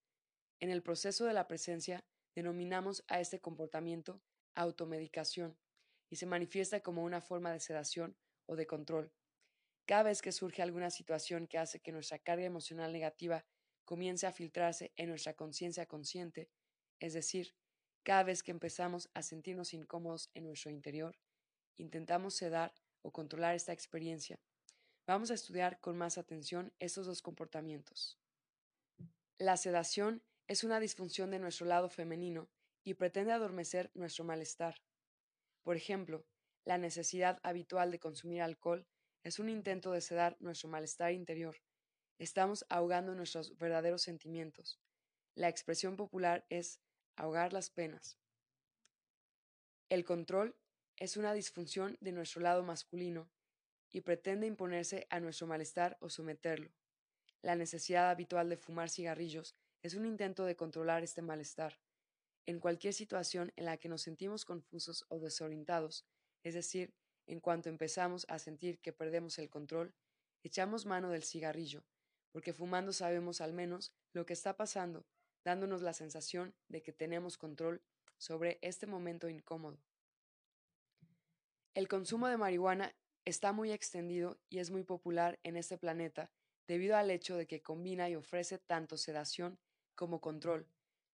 [0.63, 4.21] En el proceso de la presencia denominamos a este comportamiento
[4.55, 5.57] automedicación
[6.09, 9.11] y se manifiesta como una forma de sedación o de control.
[9.85, 13.45] Cada vez que surge alguna situación que hace que nuestra carga emocional negativa
[13.83, 16.49] comience a filtrarse en nuestra conciencia consciente,
[17.01, 17.53] es decir,
[18.03, 21.19] cada vez que empezamos a sentirnos incómodos en nuestro interior,
[21.75, 24.39] intentamos sedar o controlar esta experiencia.
[25.07, 28.17] Vamos a estudiar con más atención estos dos comportamientos.
[29.37, 32.49] La sedación es una disfunción de nuestro lado femenino
[32.83, 34.81] y pretende adormecer nuestro malestar.
[35.63, 36.25] Por ejemplo,
[36.65, 38.87] la necesidad habitual de consumir alcohol
[39.23, 41.61] es un intento de sedar nuestro malestar interior.
[42.19, 44.79] Estamos ahogando nuestros verdaderos sentimientos.
[45.35, 46.81] La expresión popular es
[47.15, 48.17] ahogar las penas.
[49.89, 50.55] El control
[50.97, 53.29] es una disfunción de nuestro lado masculino
[53.89, 56.73] y pretende imponerse a nuestro malestar o someterlo.
[57.41, 61.77] La necesidad habitual de fumar cigarrillos es un intento de controlar este malestar.
[62.45, 66.05] En cualquier situación en la que nos sentimos confusos o desorientados,
[66.43, 66.93] es decir,
[67.27, 69.93] en cuanto empezamos a sentir que perdemos el control,
[70.41, 71.83] echamos mano del cigarrillo,
[72.31, 75.05] porque fumando sabemos al menos lo que está pasando,
[75.43, 77.81] dándonos la sensación de que tenemos control
[78.17, 79.83] sobre este momento incómodo.
[81.73, 86.31] El consumo de marihuana está muy extendido y es muy popular en este planeta
[86.67, 89.59] debido al hecho de que combina y ofrece tanto sedación
[89.95, 90.67] como control.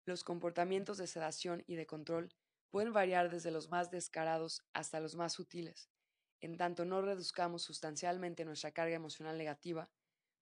[0.05, 2.33] Los comportamientos de sedación y de control
[2.69, 5.89] pueden variar desde los más descarados hasta los más sutiles,
[6.41, 9.89] en tanto no reduzcamos sustancialmente nuestra carga emocional negativa,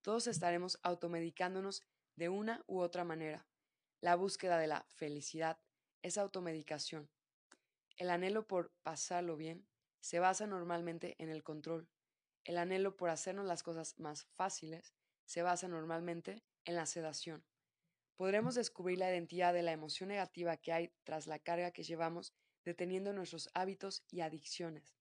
[0.02, 1.84] todos estaremos automedicándonos
[2.16, 3.48] de una u otra manera.
[4.00, 5.60] La búsqueda de la felicidad
[6.02, 7.10] es automedicación.
[7.98, 9.68] El anhelo por pasarlo bien
[10.00, 11.90] se basa normalmente en el control.
[12.44, 14.94] El anhelo por hacernos las cosas más fáciles
[15.26, 17.44] se basa normalmente en la sedación.
[18.18, 22.34] Podremos descubrir la identidad de la emoción negativa que hay tras la carga que llevamos
[22.66, 24.98] deteniendo nuestros hábitos y adicciones.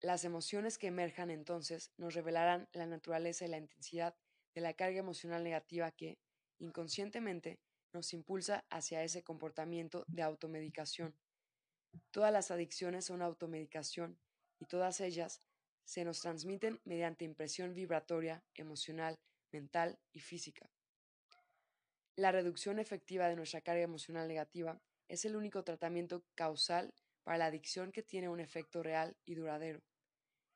[0.00, 4.16] Las emociones que emerjan entonces nos revelarán la naturaleza y la intensidad
[4.52, 6.18] de la carga emocional negativa que,
[6.58, 7.60] inconscientemente,
[7.92, 11.14] nos impulsa hacia ese comportamiento de automedicación.
[12.10, 14.18] Todas las adicciones son automedicación
[14.58, 15.40] y todas ellas
[15.84, 19.20] se nos transmiten mediante impresión vibratoria, emocional,
[19.52, 20.68] mental y física.
[22.20, 24.78] La reducción efectiva de nuestra carga emocional negativa
[25.08, 29.80] es el único tratamiento causal para la adicción que tiene un efecto real y duradero.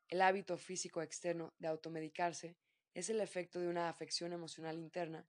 [0.09, 2.59] El hábito físico externo de automedicarse
[2.93, 5.27] es el efecto de una afección emocional interna,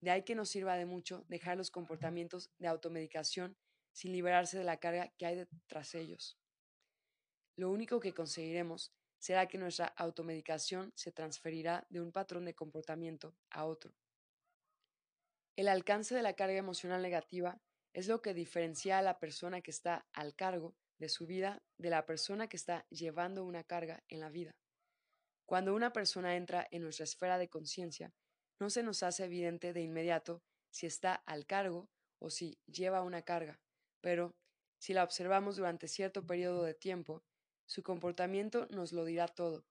[0.00, 3.56] de ahí que nos sirva de mucho dejar los comportamientos de automedicación
[3.92, 6.36] sin liberarse de la carga que hay detrás de ellos.
[7.54, 13.36] Lo único que conseguiremos será que nuestra automedicación se transferirá de un patrón de comportamiento
[13.50, 13.94] a otro.
[15.56, 17.58] El alcance de la carga emocional negativa
[17.94, 21.88] es lo que diferencia a la persona que está al cargo de su vida de
[21.88, 24.54] la persona que está llevando una carga en la vida.
[25.46, 28.12] Cuando una persona entra en nuestra esfera de conciencia,
[28.58, 31.88] no se nos hace evidente de inmediato si está al cargo
[32.18, 33.58] o si lleva una carga,
[34.02, 34.36] pero
[34.78, 37.24] si la observamos durante cierto periodo de tiempo,
[37.64, 39.64] su comportamiento nos lo dirá todo.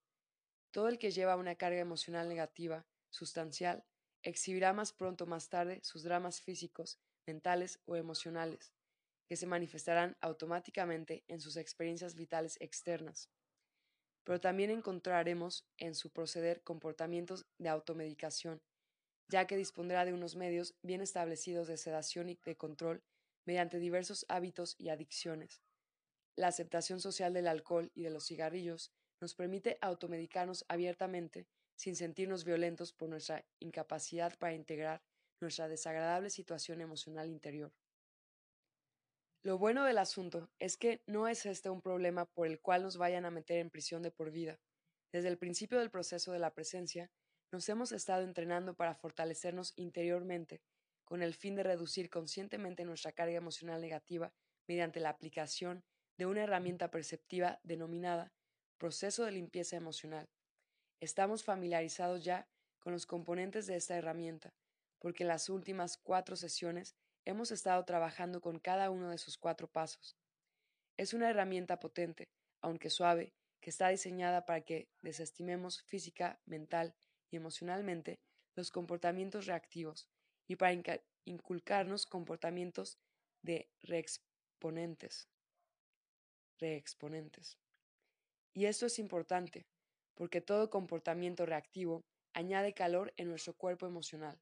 [0.72, 3.86] Todo el que lleva una carga emocional negativa, sustancial,
[4.26, 8.74] exhibirá más pronto o más tarde sus dramas físicos, mentales o emocionales,
[9.30, 13.30] que se manifestarán automáticamente en sus experiencias vitales externas.
[14.24, 18.62] Pero también encontraremos en su proceder comportamientos de automedicación,
[19.30, 23.04] ya que dispondrá de unos medios bien establecidos de sedación y de control
[23.46, 25.62] mediante diversos hábitos y adicciones.
[26.36, 32.44] La aceptación social del alcohol y de los cigarrillos nos permite automedicarnos abiertamente sin sentirnos
[32.44, 35.02] violentos por nuestra incapacidad para integrar
[35.42, 37.74] nuestra desagradable situación emocional interior.
[39.44, 42.98] Lo bueno del asunto es que no es este un problema por el cual nos
[42.98, 44.60] vayan a meter en prisión de por vida.
[45.12, 47.12] Desde el principio del proceso de la presencia,
[47.52, 50.62] nos hemos estado entrenando para fortalecernos interiormente,
[51.04, 54.34] con el fin de reducir conscientemente nuestra carga emocional negativa
[54.68, 55.84] mediante la aplicación
[56.18, 58.34] de una herramienta perceptiva denominada
[58.78, 60.28] proceso de limpieza emocional.
[61.00, 62.48] Estamos familiarizados ya
[62.80, 64.54] con los componentes de esta herramienta,
[65.00, 69.68] porque en las últimas cuatro sesiones hemos estado trabajando con cada uno de sus cuatro
[69.68, 70.16] pasos.
[70.98, 72.30] Es una herramienta potente,
[72.62, 76.96] aunque suave, que está diseñada para que desestimemos física, mental
[77.32, 78.20] y emocionalmente
[78.56, 80.08] los comportamientos reactivos
[80.48, 80.80] y para
[81.26, 83.00] inculcarnos comportamientos
[83.42, 85.28] de reexponentes.
[86.60, 87.58] Reexponentes.
[88.54, 89.66] Y esto es importante,
[90.16, 94.42] porque todo comportamiento reactivo añade calor en nuestro cuerpo emocional.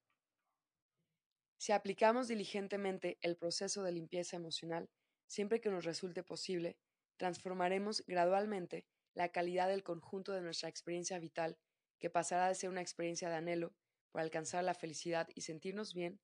[1.58, 4.90] Si aplicamos diligentemente el proceso de limpieza emocional,
[5.28, 6.78] siempre que nos resulte posible,
[7.18, 11.58] transformaremos gradualmente la calidad del conjunto de nuestra experiencia vital,
[12.00, 13.74] que pasará de ser una experiencia de anhelo
[14.12, 16.20] por alcanzar la felicidad y sentirnos bien,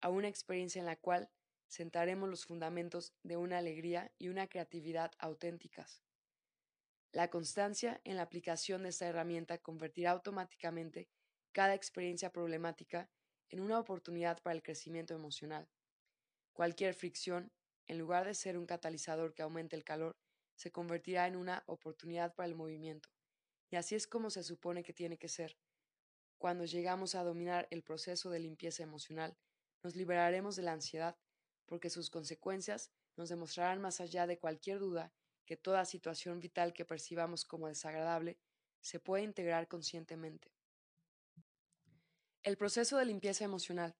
[0.00, 1.30] a una experiencia en la cual
[1.68, 6.02] sentaremos los fundamentos de una alegría y una creatividad auténticas.
[7.12, 11.08] La constancia en la aplicación de esta herramienta convertirá automáticamente
[11.52, 13.10] cada experiencia problemática
[13.48, 15.68] en una oportunidad para el crecimiento emocional.
[16.52, 17.50] Cualquier fricción,
[17.88, 20.16] en lugar de ser un catalizador que aumente el calor,
[20.54, 23.08] se convertirá en una oportunidad para el movimiento.
[23.70, 25.56] Y así es como se supone que tiene que ser.
[26.38, 29.36] Cuando llegamos a dominar el proceso de limpieza emocional,
[29.82, 31.16] nos liberaremos de la ansiedad,
[31.66, 35.12] porque sus consecuencias nos demostrarán más allá de cualquier duda
[35.50, 38.38] que toda situación vital que percibamos como desagradable
[38.80, 40.52] se puede integrar conscientemente.
[42.44, 43.96] El proceso de limpieza emocional.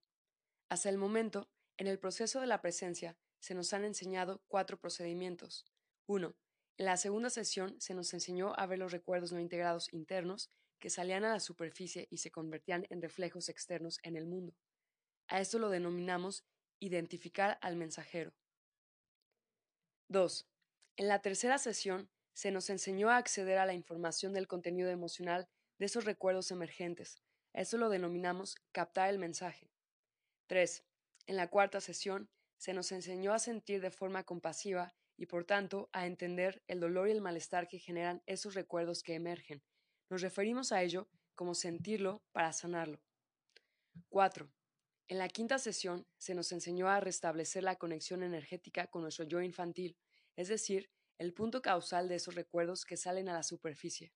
[0.68, 5.64] Hasta el momento, en el proceso de la presencia, se nos han enseñado cuatro procedimientos.
[6.06, 6.36] 1.
[6.76, 10.88] En la segunda sesión se nos enseñó a ver los recuerdos no integrados internos que
[10.88, 14.54] salían a la superficie y se convertían en reflejos externos en el mundo.
[15.26, 16.44] A esto lo denominamos
[16.78, 18.32] identificar al mensajero.
[20.06, 20.46] 2.
[21.00, 25.48] En la tercera sesión se nos enseñó a acceder a la información del contenido emocional
[25.78, 27.22] de esos recuerdos emergentes.
[27.54, 29.70] Eso lo denominamos captar el mensaje.
[30.46, 30.84] 3.
[31.24, 35.88] En la cuarta sesión se nos enseñó a sentir de forma compasiva y por tanto
[35.94, 39.62] a entender el dolor y el malestar que generan esos recuerdos que emergen.
[40.10, 43.00] Nos referimos a ello como sentirlo para sanarlo.
[44.10, 44.52] 4.
[45.08, 49.40] En la quinta sesión se nos enseñó a restablecer la conexión energética con nuestro yo
[49.40, 49.96] infantil
[50.36, 54.12] es decir, el punto causal de esos recuerdos que salen a la superficie.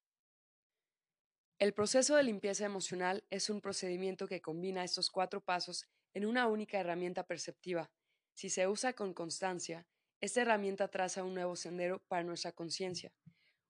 [1.59, 6.46] El proceso de limpieza emocional es un procedimiento que combina estos cuatro pasos en una
[6.48, 7.92] única herramienta perceptiva.
[8.35, 9.87] Si se usa con constancia,
[10.20, 13.12] esta herramienta traza un nuevo sendero para nuestra conciencia,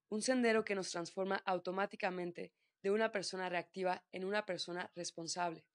[0.09, 2.53] un sendero que nos transforma automáticamente
[2.83, 5.67] de una persona reactiva en una persona responsable.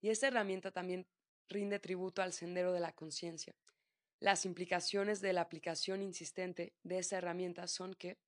[0.00, 1.06] Y esta herramienta también
[1.48, 3.54] rinde tributo al sendero de la conciencia,
[4.22, 8.20] las implicaciones de la aplicación insistente de esta herramienta son que,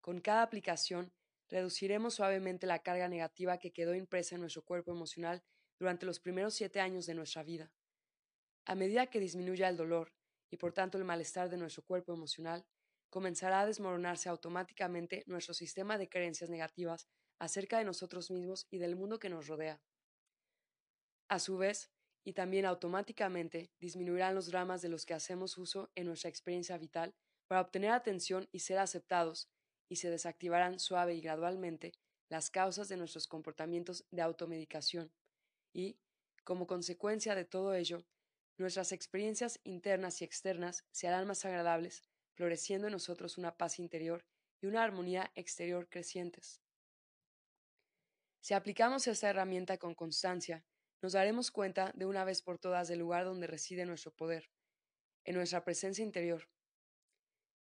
[0.00, 1.12] con cada aplicación,
[1.48, 5.44] reduciremos suavemente la carga negativa que quedó impresa en nuestro cuerpo emocional
[5.78, 7.70] durante los primeros siete años de nuestra vida.
[8.64, 10.12] A medida que disminuya el dolor
[10.50, 12.66] y por tanto el malestar de nuestro cuerpo emocional,
[13.08, 17.06] comenzará a desmoronarse automáticamente nuestro sistema de creencias negativas
[17.38, 19.80] acerca de nosotros mismos y del mundo que nos rodea.
[21.28, 21.92] A su vez,
[22.24, 27.14] y también automáticamente disminuirán los dramas de los que hacemos uso en nuestra experiencia vital
[27.48, 29.50] para obtener atención y ser aceptados,
[29.88, 31.92] y se desactivarán suave y gradualmente
[32.28, 35.12] las causas de nuestros comportamientos de automedicación,
[35.72, 35.98] y,
[36.44, 38.06] como consecuencia de todo ello,
[38.56, 42.02] nuestras experiencias internas y externas se harán más agradables,
[42.34, 44.24] floreciendo en nosotros una paz interior
[44.60, 46.62] y una armonía exterior crecientes.
[48.40, 50.64] Si aplicamos esta herramienta con constancia,
[51.02, 54.50] nos daremos cuenta de una vez por todas del lugar donde reside nuestro poder,
[55.24, 56.48] en nuestra presencia interior.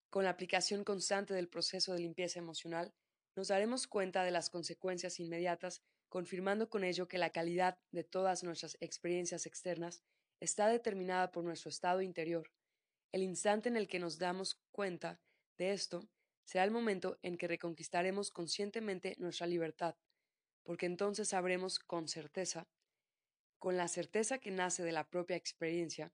[0.09, 2.93] Con la aplicación constante del proceso de limpieza emocional,
[3.36, 8.43] nos daremos cuenta de las consecuencias inmediatas, confirmando con ello que la calidad de todas
[8.45, 10.01] nuestras experiencias externas
[10.39, 12.53] está determinada por nuestro estado interior.
[13.11, 15.19] El instante en el que nos damos cuenta
[15.57, 16.07] de esto
[16.45, 19.97] será el momento en que reconquistaremos conscientemente nuestra libertad,
[20.63, 22.69] porque entonces sabremos con certeza
[23.66, 26.13] con la certeza que nace de la propia experiencia,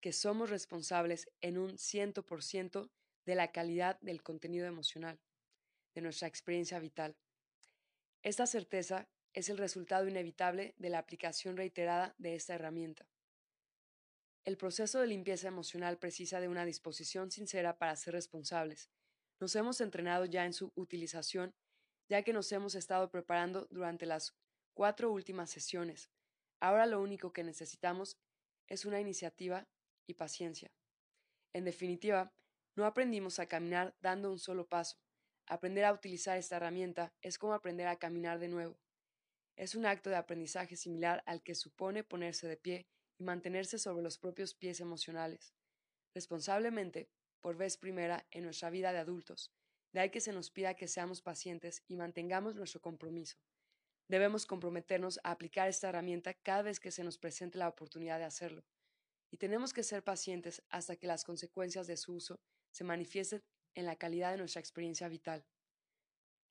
[0.00, 2.92] que somos responsables en un ciento por ciento
[3.26, 5.18] de la calidad del contenido emocional,
[5.96, 7.16] de nuestra experiencia vital.
[8.22, 13.04] Esta certeza es el resultado inevitable de la aplicación reiterada de esta herramienta.
[14.44, 18.90] El proceso de limpieza emocional precisa de una disposición sincera para ser responsables.
[19.40, 21.52] Nos hemos entrenado ya en su utilización,
[22.08, 24.36] ya que nos hemos estado preparando durante las
[24.72, 26.08] cuatro últimas sesiones.
[26.62, 28.16] Ahora lo único que necesitamos
[28.68, 29.66] es una iniciativa
[30.06, 30.70] y paciencia.
[31.52, 32.32] En definitiva,
[32.76, 34.96] no aprendimos a caminar dando un solo paso.
[35.48, 38.78] Aprender a utilizar esta herramienta es como aprender a caminar de nuevo.
[39.56, 42.86] Es un acto de aprendizaje similar al que supone ponerse de pie
[43.18, 45.52] y mantenerse sobre los propios pies emocionales,
[46.14, 47.08] responsablemente,
[47.40, 49.50] por vez primera en nuestra vida de adultos,
[49.92, 53.36] de ahí que se nos pida que seamos pacientes y mantengamos nuestro compromiso.
[54.08, 58.24] Debemos comprometernos a aplicar esta herramienta cada vez que se nos presente la oportunidad de
[58.24, 58.64] hacerlo,
[59.30, 62.40] y tenemos que ser pacientes hasta que las consecuencias de su uso
[62.70, 63.42] se manifiesten
[63.74, 65.46] en la calidad de nuestra experiencia vital.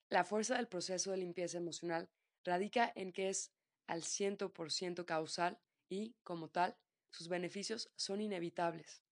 [0.09, 2.09] La fuerza del proceso de limpieza emocional
[2.43, 3.51] radica en que es
[3.87, 6.75] al 100% causal y, como tal,
[7.11, 9.03] sus beneficios son inevitables.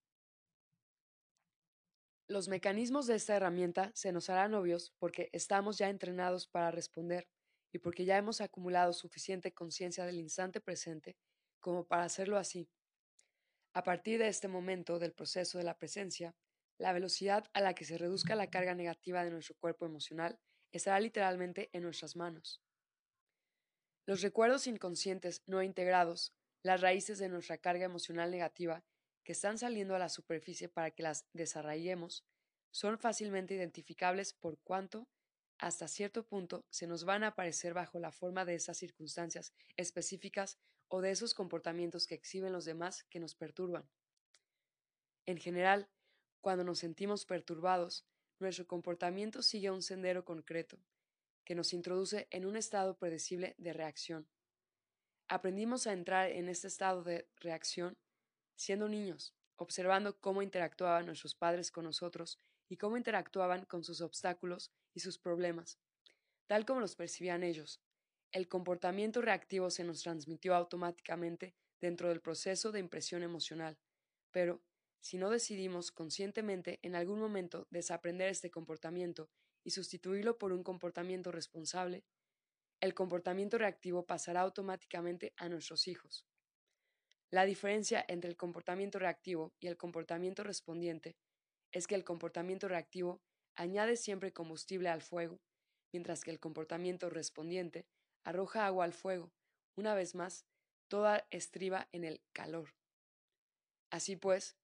[2.27, 7.27] Los mecanismos de esta herramienta se nos harán obvios porque estamos ya entrenados para responder
[7.71, 11.17] y porque ya hemos acumulado suficiente conciencia del instante presente
[11.59, 12.69] como para hacerlo así.
[13.73, 16.35] A partir de este momento del proceso de la presencia,
[16.77, 20.39] la velocidad a la que se reduzca la carga negativa de nuestro cuerpo emocional
[20.71, 22.61] estará literalmente en nuestras manos.
[24.05, 28.83] Los recuerdos inconscientes no integrados, las raíces de nuestra carga emocional negativa,
[29.23, 32.25] que están saliendo a la superficie para que las desarraiguemos,
[32.71, 35.07] son fácilmente identificables por cuanto,
[35.59, 40.57] hasta cierto punto, se nos van a aparecer bajo la forma de esas circunstancias específicas
[40.87, 43.87] o de esos comportamientos que exhiben los demás que nos perturban.
[45.25, 45.89] En general,
[46.39, 48.07] cuando nos sentimos perturbados,
[48.39, 50.79] nuestro comportamiento sigue un sendero concreto,
[51.43, 54.29] que nos introduce en un estado predecible de reacción.
[55.27, 57.97] Aprendimos a entrar en este estado de reacción
[58.55, 62.39] siendo niños, observando cómo interactuaban nuestros padres con nosotros
[62.69, 65.79] y cómo interactuaban con sus obstáculos y sus problemas,
[66.47, 67.81] tal como los percibían ellos.
[68.31, 73.79] El comportamiento reactivo se nos transmitió automáticamente dentro del proceso de impresión emocional,
[74.31, 74.61] pero
[74.99, 79.29] si no decidimos conscientemente en algún momento desaprender este comportamiento
[79.63, 82.03] y sustituirlo por un comportamiento responsable,
[82.81, 86.25] el comportamiento reactivo pasará automáticamente a nuestros hijos.
[87.31, 91.17] La diferencia entre el comportamiento reactivo y el comportamiento respondiente
[91.71, 93.21] es que el comportamiento reactivo
[93.59, 95.39] añade siempre combustible al fuego,
[95.91, 97.85] mientras que el comportamiento respondiente
[98.23, 99.31] arroja agua al fuego.
[99.75, 100.45] Una vez más,
[100.87, 102.73] toda estriba en el calor.
[103.91, 104.55] Así pues,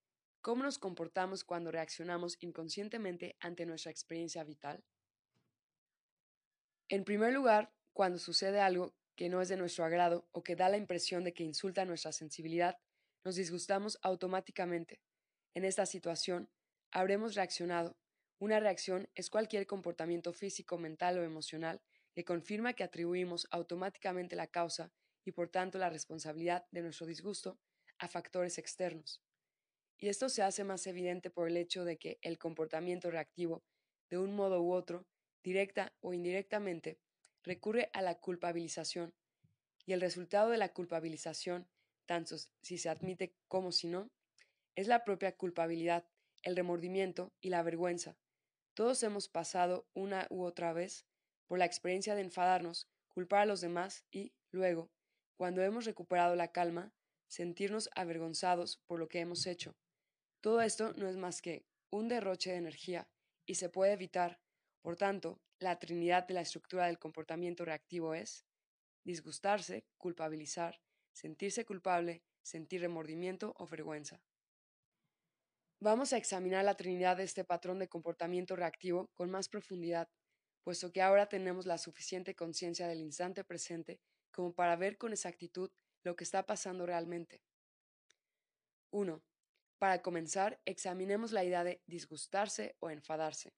[0.46, 4.84] ¿Cómo nos comportamos cuando reaccionamos inconscientemente ante nuestra experiencia vital?
[6.88, 10.70] En primer lugar, cuando sucede algo que no es de nuestro agrado o que da
[10.70, 12.78] la impresión de que insulta nuestra sensibilidad,
[13.24, 15.02] nos disgustamos automáticamente.
[15.56, 16.48] En esta situación,
[16.92, 17.98] habremos reaccionado.
[18.40, 21.82] Una reacción es cualquier comportamiento físico, mental o emocional
[22.14, 24.92] que confirma que atribuimos automáticamente la causa
[25.24, 27.60] y por tanto la responsabilidad de nuestro disgusto
[27.98, 29.26] a factores externos
[29.98, 33.64] y esto se hace más evidente por el hecho de que el comportamiento reactivo,
[34.10, 35.08] de un modo u otro,
[35.44, 37.00] directa o indirectamente,
[37.44, 39.14] recurre a la culpabilización,
[39.86, 41.68] y el resultado de la culpabilización,
[42.06, 44.10] tanto si se admite como si no,
[44.76, 46.08] es la propia culpabilidad,
[46.42, 48.18] el remordimiento y la vergüenza.
[48.76, 51.06] Todos hemos pasado una u otra vez
[51.48, 54.92] por la experiencia de enfadarnos, culpar a los demás y, luego,
[55.38, 56.94] cuando hemos recuperado la calma,
[57.30, 59.78] sentirnos avergonzados por lo que hemos hecho.
[60.42, 63.08] Todo esto no es más que un derroche de energía
[63.46, 64.42] y se puede evitar.
[64.82, 68.46] Por tanto, la trinidad de la estructura del comportamiento reactivo es
[69.06, 70.82] disgustarse, culpabilizar,
[71.14, 74.22] sentirse culpable, sentir remordimiento o vergüenza.
[75.80, 80.08] Vamos a examinar la trinidad de este patrón de comportamiento reactivo con más profundidad,
[80.64, 84.00] puesto que ahora tenemos la suficiente conciencia del instante presente
[84.32, 85.70] como para ver con exactitud
[86.04, 87.42] lo que está pasando realmente.
[88.92, 89.22] 1.
[89.78, 93.54] Para comenzar, examinemos la idea de disgustarse o enfadarse.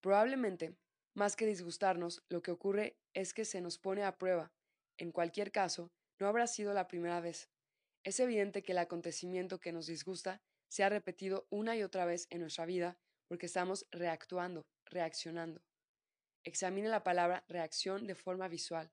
[0.00, 0.76] Probablemente,
[1.14, 4.50] más que disgustarnos, lo que ocurre es que se nos pone a prueba.
[4.96, 7.51] En cualquier caso, no habrá sido la primera vez.
[8.04, 12.26] Es evidente que el acontecimiento que nos disgusta se ha repetido una y otra vez
[12.30, 12.98] en nuestra vida
[13.28, 15.62] porque estamos reactuando, reaccionando.
[16.44, 18.90] Examine la palabra reacción de forma visual.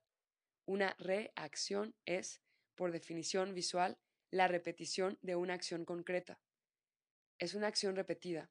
[0.64, 2.40] Una reacción es,
[2.76, 3.98] por definición visual,
[4.30, 6.40] la repetición de una acción concreta.
[7.38, 8.50] es una acción repetida.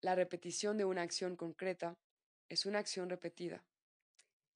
[0.00, 1.98] La repetición de una acción concreta
[2.48, 3.66] es una acción repetida.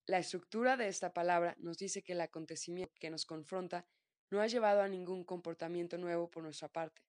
[0.06, 3.86] La estructura de esta palabra nos dice que el acontecimiento que nos confronta
[4.30, 7.02] no ha llevado a ningún comportamiento nuevo por nuestra parte.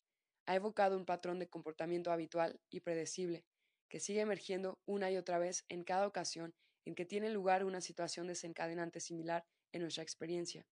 [0.46, 3.46] Ha evocado un patrón de comportamiento habitual y predecible,
[3.88, 6.54] que sigue emergiendo una y otra vez en cada ocasión
[6.86, 10.68] en que tiene lugar una situación desencadenante similar en nuestra experiencia.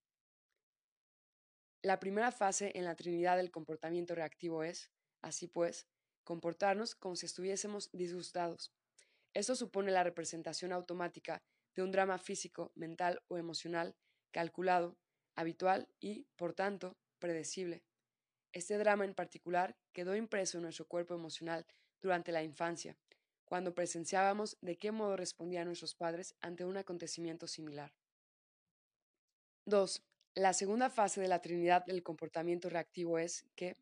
[1.81, 4.91] La primera fase en la Trinidad del comportamiento reactivo es,
[5.21, 5.87] así pues,
[6.23, 8.73] comportarnos como si estuviésemos disgustados.
[9.33, 11.41] Esto supone la representación automática
[11.75, 13.95] de un drama físico, mental o emocional
[14.31, 14.97] calculado,
[15.35, 17.83] habitual y, por tanto, predecible.
[18.51, 21.65] Este drama en particular quedó impreso en nuestro cuerpo emocional
[22.01, 22.97] durante la infancia,
[23.45, 27.93] cuando presenciábamos de qué modo respondían nuestros padres ante un acontecimiento similar.
[29.65, 30.03] 2.
[30.35, 33.75] La segunda fase de la Trinidad del comportamiento reactivo es que,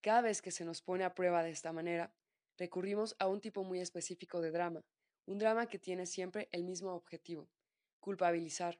[0.00, 2.12] cada vez que se nos pone a prueba de esta manera,
[2.56, 4.84] recurrimos a un tipo muy específico de drama,
[5.26, 7.48] un drama que tiene siempre el mismo objetivo,
[8.00, 8.78] culpabilizar.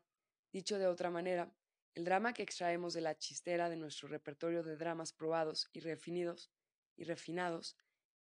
[0.53, 1.51] Dicho de otra manera,
[1.97, 6.53] el drama que extraemos de la chistera de nuestro repertorio de dramas probados y refinidos,
[6.95, 7.75] y refinados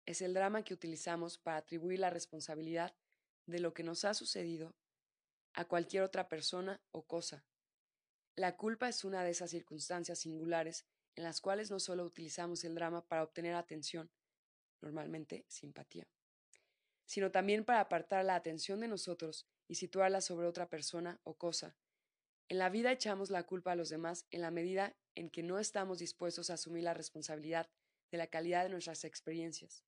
[0.07, 2.95] es el drama que utilizamos para atribuir la responsabilidad
[3.47, 4.77] de lo que nos ha sucedido
[5.55, 7.45] a cualquier otra persona o cosa.
[8.37, 12.77] La culpa es una de esas circunstancias singulares en las cuales no solo utilizamos el
[12.77, 14.09] drama para obtener atención,
[14.83, 16.07] normalmente simpatía,
[17.07, 21.77] sino también para apartar la atención de nosotros y situarla sobre otra persona o cosa.
[22.49, 25.59] En la vida echamos la culpa a los demás en la medida en que no
[25.59, 27.71] estamos dispuestos a asumir la responsabilidad
[28.11, 29.85] de la calidad de nuestras experiencias.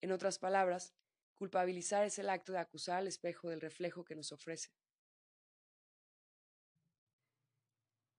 [0.00, 0.94] En otras palabras,
[1.34, 4.70] culpabilizar es el acto de acusar al espejo del reflejo que nos ofrece.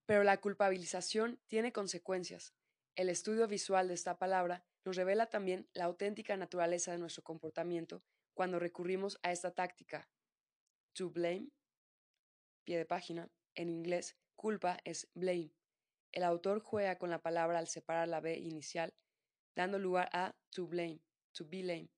[0.05, 2.53] Pero la culpabilización tiene consecuencias.
[2.95, 8.03] El estudio visual de esta palabra nos revela también la auténtica naturaleza de nuestro comportamiento
[8.33, 10.09] cuando recurrimos a esta táctica.
[10.93, 11.51] To blame,
[12.77, 15.53] de página, en inglés, culpa es blame.
[16.11, 18.93] El autor juega con la palabra al separar la B inicial,
[19.55, 21.01] dando lugar a to blame,
[21.33, 21.91] to be lame,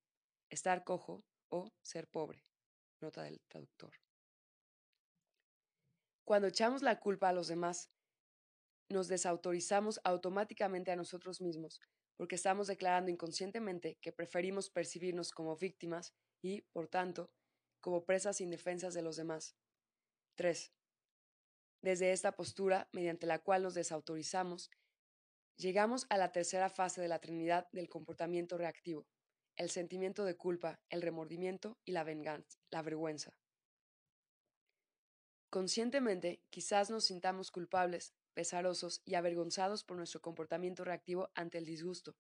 [0.49, 2.45] estar cojo o ser pobre.
[2.99, 3.93] Nota del traductor.
[6.23, 7.89] Cuando echamos la culpa a los demás,
[8.89, 11.81] nos desautorizamos automáticamente a nosotros mismos,
[12.17, 17.31] porque estamos declarando inconscientemente que preferimos percibirnos como víctimas y, por tanto,
[17.79, 19.55] como presas indefensas de los demás.
[20.41, 20.73] 3.
[21.83, 24.71] Desde esta postura, mediante la cual nos desautorizamos,
[25.55, 29.05] llegamos a la tercera fase de la Trinidad del comportamiento reactivo,
[29.55, 33.37] el sentimiento de culpa, el remordimiento y la venganza, la vergüenza.
[35.51, 42.17] Conscientemente, quizás nos sintamos culpables, pesarosos y avergonzados por nuestro comportamiento reactivo ante el disgusto.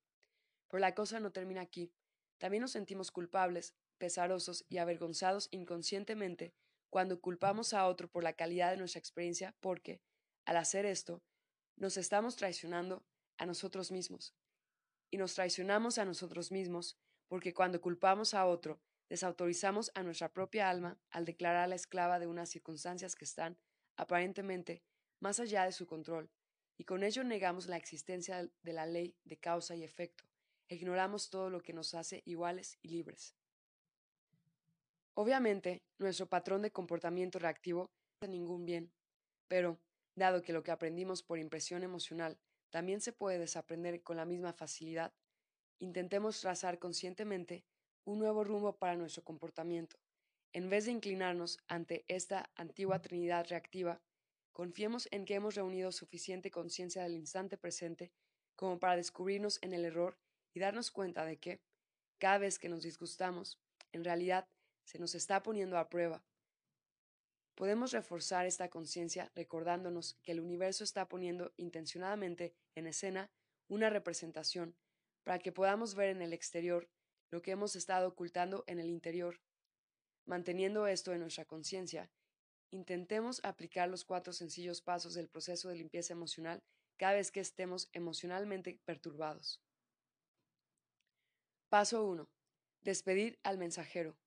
[0.67, 1.91] Pero la cosa no termina aquí.
[2.37, 6.53] También nos sentimos culpables, pesarosos y avergonzados inconscientemente
[6.91, 10.01] cuando culpamos a otro por la calidad de nuestra experiencia porque,
[10.45, 11.23] al hacer esto,
[11.77, 13.05] nos estamos traicionando
[13.37, 14.35] a nosotros mismos.
[15.09, 20.69] Y nos traicionamos a nosotros mismos porque cuando culpamos a otro, desautorizamos a nuestra propia
[20.69, 23.57] alma al declararla esclava de unas circunstancias que están,
[23.95, 24.83] aparentemente,
[25.21, 26.29] más allá de su control,
[26.77, 30.25] y con ello negamos la existencia de la ley de causa y efecto,
[30.67, 33.35] e ignoramos todo lo que nos hace iguales y libres.
[35.15, 37.87] Obviamente, nuestro patrón de comportamiento reactivo no
[38.21, 38.91] hace ningún bien,
[39.47, 39.79] pero,
[40.15, 42.37] dado que lo que aprendimos por impresión emocional
[42.71, 45.13] también se puede desaprender con la misma facilidad,
[45.79, 47.65] intentemos trazar conscientemente
[48.05, 49.97] un nuevo rumbo para nuestro comportamiento.
[50.53, 54.01] En vez de inclinarnos ante esta antigua Trinidad reactiva,
[54.53, 58.11] confiemos en que hemos reunido suficiente conciencia del instante presente
[58.55, 60.17] como para descubrirnos en el error
[60.53, 61.61] y darnos cuenta de que,
[62.19, 63.59] cada vez que nos disgustamos,
[63.93, 64.45] en realidad
[64.85, 66.23] se nos está poniendo a prueba.
[67.55, 73.29] Podemos reforzar esta conciencia recordándonos que el universo está poniendo intencionadamente en escena
[73.67, 74.75] una representación
[75.23, 76.89] para que podamos ver en el exterior
[77.29, 79.39] lo que hemos estado ocultando en el interior.
[80.25, 82.11] Manteniendo esto en nuestra conciencia,
[82.71, 86.63] intentemos aplicar los cuatro sencillos pasos del proceso de limpieza emocional
[86.97, 89.61] cada vez que estemos emocionalmente perturbados.
[91.69, 92.29] Paso 1.
[92.81, 94.17] Despedir al mensajero.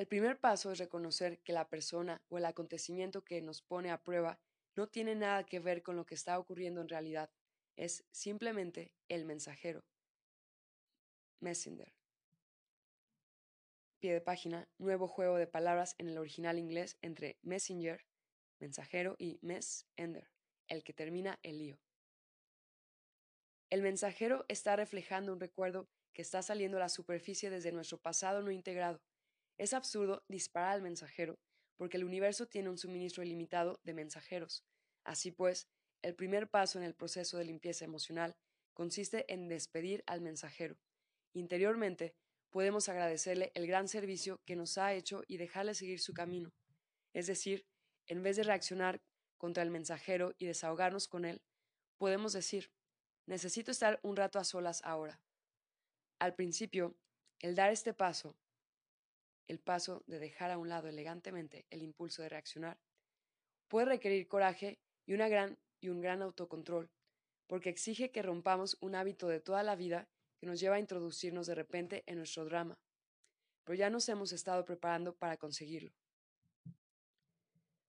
[0.00, 4.02] El primer paso es reconocer que la persona o el acontecimiento que nos pone a
[4.02, 4.40] prueba
[4.74, 7.30] no tiene nada que ver con lo que está ocurriendo en realidad,
[7.76, 9.84] es simplemente el mensajero.
[11.40, 11.92] Messenger.
[13.98, 18.06] Pie de página, nuevo juego de palabras en el original inglés entre messenger,
[18.58, 20.30] mensajero, y mess-ender,
[20.68, 21.78] el que termina el lío.
[23.68, 28.40] El mensajero está reflejando un recuerdo que está saliendo a la superficie desde nuestro pasado
[28.40, 29.02] no integrado.
[29.60, 31.38] Es absurdo disparar al mensajero,
[31.76, 34.64] porque el universo tiene un suministro ilimitado de mensajeros.
[35.04, 35.68] Así pues,
[36.00, 38.38] el primer paso en el proceso de limpieza emocional
[38.72, 40.78] consiste en despedir al mensajero.
[41.34, 42.14] Interiormente,
[42.48, 46.54] podemos agradecerle el gran servicio que nos ha hecho y dejarle seguir su camino.
[47.12, 47.66] Es decir,
[48.06, 49.02] en vez de reaccionar
[49.36, 51.42] contra el mensajero y desahogarnos con él,
[51.98, 52.72] podemos decir,
[53.26, 55.20] necesito estar un rato a solas ahora.
[56.18, 56.96] Al principio,
[57.40, 58.38] el dar este paso,
[59.50, 62.78] el paso de dejar a un lado elegantemente el impulso de reaccionar,
[63.66, 66.88] puede requerir coraje y, una gran, y un gran autocontrol,
[67.48, 71.48] porque exige que rompamos un hábito de toda la vida que nos lleva a introducirnos
[71.48, 72.78] de repente en nuestro drama,
[73.64, 75.92] pero ya nos hemos estado preparando para conseguirlo.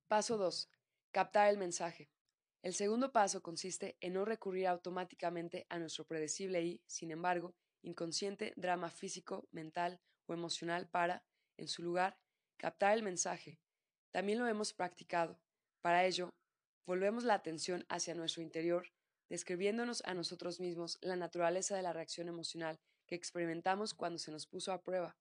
[0.07, 0.68] Paso 2.
[1.12, 2.09] Captar el mensaje.
[2.64, 8.53] El segundo paso consiste en no recurrir automáticamente a nuestro predecible y, sin embargo, inconsciente
[8.55, 11.24] drama físico, mental o emocional para,
[11.62, 12.18] en su lugar,
[12.57, 13.59] captar el mensaje.
[14.12, 15.39] También lo hemos practicado.
[15.82, 16.30] Para ello,
[16.86, 18.91] volvemos la atención hacia nuestro interior,
[19.30, 24.47] describiéndonos a nosotros mismos la naturaleza de la reacción emocional que experimentamos cuando se nos
[24.47, 25.16] puso a prueba.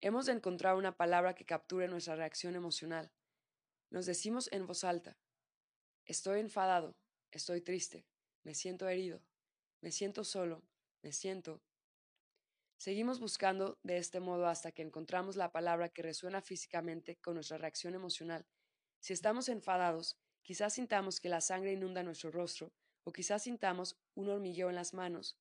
[0.00, 3.10] Hemos de encontrar una palabra que capture nuestra reacción emocional.
[3.90, 5.18] Nos decimos en voz alta,
[6.04, 6.96] estoy enfadado,
[7.32, 8.06] estoy triste,
[8.44, 9.22] me siento herido,
[9.80, 10.62] me siento solo,
[11.02, 11.60] me siento.
[12.78, 17.58] Seguimos buscando de este modo hasta que encontramos la palabra que resuena físicamente con nuestra
[17.58, 18.46] reacción emocional.
[19.00, 22.72] Si estamos enfadados, quizás sintamos que la sangre inunda nuestro rostro,
[23.02, 25.36] o quizás sintamos un hormigueo en las manos,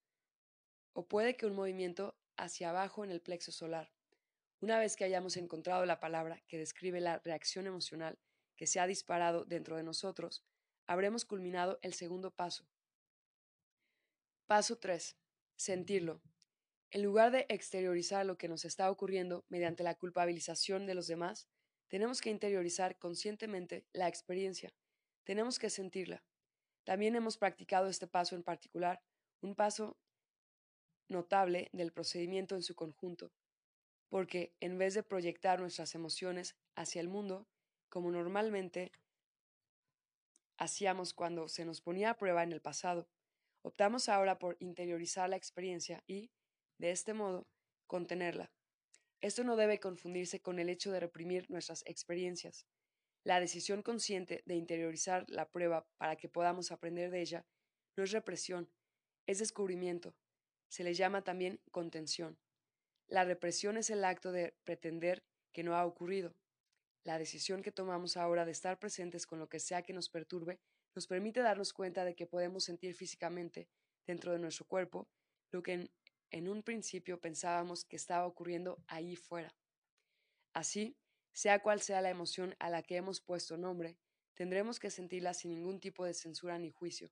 [0.93, 3.91] o puede que un movimiento hacia abajo en el plexo solar.
[4.59, 8.17] Una vez que hayamos encontrado la palabra que describe la reacción emocional
[8.55, 10.43] que se ha disparado dentro de nosotros,
[10.87, 12.67] habremos culminado el segundo paso.
[14.47, 15.15] Paso 3
[15.55, 16.21] sentirlo.
[16.91, 21.47] En lugar de exteriorizar lo que nos está ocurriendo mediante la culpabilización de los demás,
[21.89, 24.73] tenemos que interiorizar conscientemente la experiencia.
[25.23, 26.23] Tenemos que sentirla.
[26.83, 29.01] También hemos practicado este paso en particular,
[29.41, 29.97] un paso
[31.09, 33.33] notable del procedimiento en su conjunto,
[34.09, 37.47] porque en vez de proyectar nuestras emociones hacia el mundo,
[37.89, 38.91] como normalmente
[40.57, 43.09] hacíamos cuando se nos ponía a prueba en el pasado,
[43.67, 46.31] Optamos ahora por interiorizar la experiencia y,
[46.77, 47.47] de este modo,
[47.87, 48.51] contenerla.
[49.21, 52.67] Esto no debe confundirse con el hecho de reprimir nuestras experiencias.
[53.23, 57.45] La decisión consciente de interiorizar la prueba para que podamos aprender de ella
[57.95, 58.69] no es represión,
[59.25, 60.15] es descubrimiento.
[60.69, 62.37] Se le llama también contención.
[63.07, 66.35] La represión es el acto de pretender que no ha ocurrido.
[67.03, 70.59] La decisión que tomamos ahora de estar presentes con lo que sea que nos perturbe
[70.93, 73.69] nos permite darnos cuenta de que podemos sentir físicamente,
[74.05, 75.07] dentro de nuestro cuerpo,
[75.51, 75.91] lo que en,
[76.31, 79.55] en un principio pensábamos que estaba ocurriendo ahí fuera.
[80.53, 80.97] Así,
[81.33, 83.97] sea cual sea la emoción a la que hemos puesto nombre,
[84.33, 87.11] tendremos que sentirla sin ningún tipo de censura ni juicio.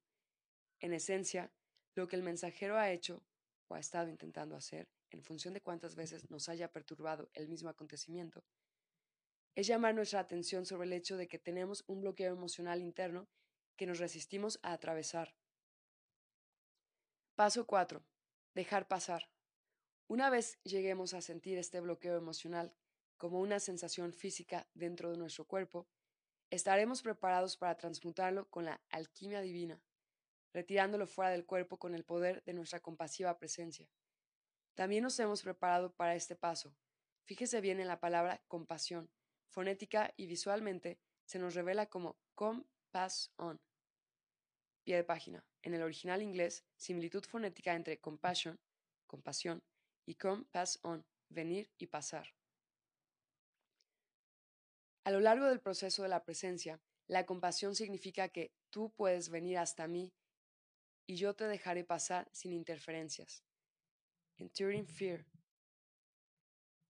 [0.80, 1.52] En esencia,
[1.94, 3.24] lo que el mensajero ha hecho
[3.68, 7.70] o ha estado intentando hacer, en función de cuántas veces nos haya perturbado el mismo
[7.70, 8.44] acontecimiento,
[9.56, 13.30] es llamar nuestra atención sobre el hecho de que tenemos un bloqueo emocional interno
[13.78, 15.36] que nos resistimos a atravesar.
[17.36, 18.04] Paso 4.
[18.56, 19.30] Dejar pasar.
[20.08, 22.74] Una vez lleguemos a sentir este bloqueo emocional
[23.18, 25.90] como una sensación física dentro de nuestro cuerpo,
[26.50, 29.82] estaremos preparados para transmutarlo con la alquimia divina,
[30.54, 33.90] retirándolo fuera del cuerpo con el poder de nuestra compasiva presencia.
[34.74, 36.78] También nos hemos preparado para este paso.
[37.26, 39.10] Fíjese bien en la palabra compasión.
[39.50, 43.60] Fonética y visualmente se nos revela como com pass on.
[44.84, 45.46] Pie de página.
[45.66, 48.60] En el original inglés, similitud fonética entre compassion,
[49.08, 49.64] compasión,
[50.06, 52.36] y come, pass on, venir y pasar.
[55.06, 59.58] A lo largo del proceso de la presencia, la compasión significa que tú puedes venir
[59.58, 60.14] hasta mí
[61.08, 63.44] y yo te dejaré pasar sin interferencias.
[64.38, 65.26] Enduring fear.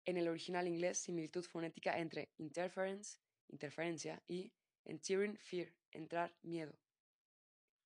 [0.05, 4.53] En el original inglés, similitud fonética entre interference, interferencia, y
[4.85, 6.77] enduring fear, entrar miedo,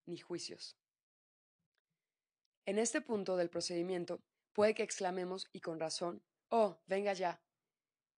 [0.09, 0.77] ni juicios.
[2.67, 4.21] En este punto del procedimiento,
[4.53, 7.43] puede que exclamemos, y con razón, Oh, venga ya.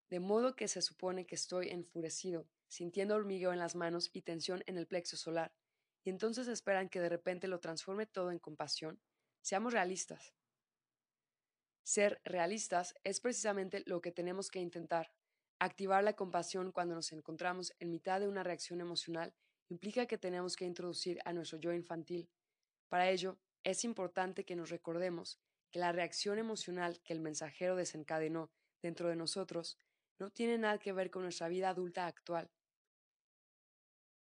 [0.09, 4.62] De modo que se supone que estoy enfurecido, sintiendo hormigueo en las manos y tensión
[4.66, 5.53] en el plexo solar,
[6.05, 9.01] y entonces esperan que de repente lo transforme todo en compasión.
[9.43, 10.34] Seamos realistas.
[11.82, 15.12] Ser realistas es precisamente lo que tenemos que intentar.
[15.59, 19.34] Activar la compasión cuando nos encontramos en mitad de una reacción emocional
[19.70, 22.28] implica que tenemos que introducir a nuestro yo infantil.
[22.88, 25.40] Para ello, es importante que nos recordemos
[25.70, 28.50] que la reacción emocional que el mensajero desencadenó
[28.82, 29.78] dentro de nosotros
[30.18, 32.50] no tiene nada que ver con nuestra vida adulta actual.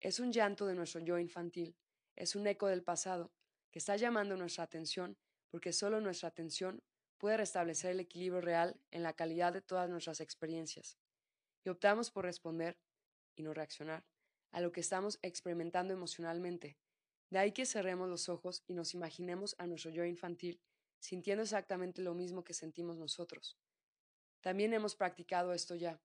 [0.00, 1.76] Es un llanto de nuestro yo infantil,
[2.16, 3.32] es un eco del pasado
[3.70, 5.16] que está llamando nuestra atención
[5.50, 6.82] porque solo nuestra atención
[7.16, 10.98] puede restablecer el equilibrio real en la calidad de todas nuestras experiencias.
[11.64, 12.78] Y optamos por responder,
[13.34, 14.04] y no reaccionar,
[14.52, 16.76] a lo que estamos experimentando emocionalmente.
[17.30, 20.60] De ahí que cerremos los ojos y nos imaginemos a nuestro yo infantil
[21.00, 23.58] sintiendo exactamente lo mismo que sentimos nosotros.
[24.40, 26.00] También hemos practicado esto ya.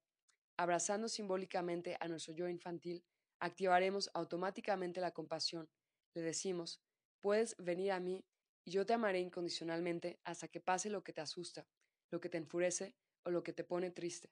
[0.58, 3.04] Abrazando simbólicamente a nuestro yo infantil,
[3.40, 5.70] activaremos automáticamente la compasión.
[6.14, 6.82] Le decimos,
[7.22, 8.24] puedes venir a mí
[8.66, 11.68] y yo te amaré incondicionalmente hasta que pase lo que te asusta,
[12.12, 14.32] lo que te enfurece o lo que te pone triste.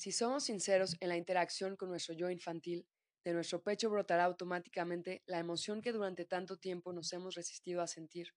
[0.00, 2.86] Si somos sinceros en la interacción con nuestro yo infantil,
[3.22, 7.86] de nuestro pecho brotará automáticamente la emoción que durante tanto tiempo nos hemos resistido a
[7.86, 8.34] sentir.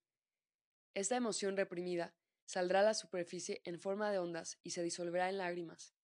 [0.93, 2.13] Esta emoción reprimida
[2.45, 5.95] saldrá a la superficie en forma de ondas y se disolverá en lágrimas.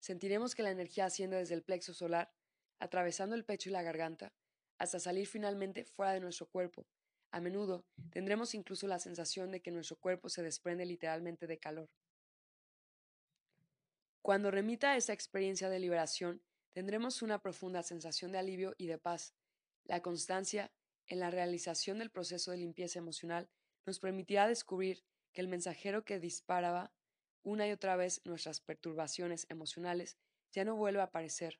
[0.00, 2.30] Sentiremos que la energía asciende desde el plexo solar,
[2.78, 4.34] atravesando el pecho y la garganta,
[4.76, 6.86] hasta salir finalmente fuera de nuestro cuerpo.
[7.30, 11.88] A menudo tendremos incluso la sensación de que nuestro cuerpo se desprende literalmente de calor.
[14.28, 16.42] Cuando remita a esa experiencia de liberación,
[16.74, 19.32] tendremos una profunda sensación de alivio y de paz.
[19.84, 20.70] La constancia
[21.06, 23.48] en la realización del proceso de limpieza emocional
[23.86, 25.02] nos permitirá descubrir
[25.32, 26.92] que el mensajero que disparaba
[27.42, 30.18] una y otra vez nuestras perturbaciones emocionales
[30.52, 31.58] ya no vuelve a aparecer.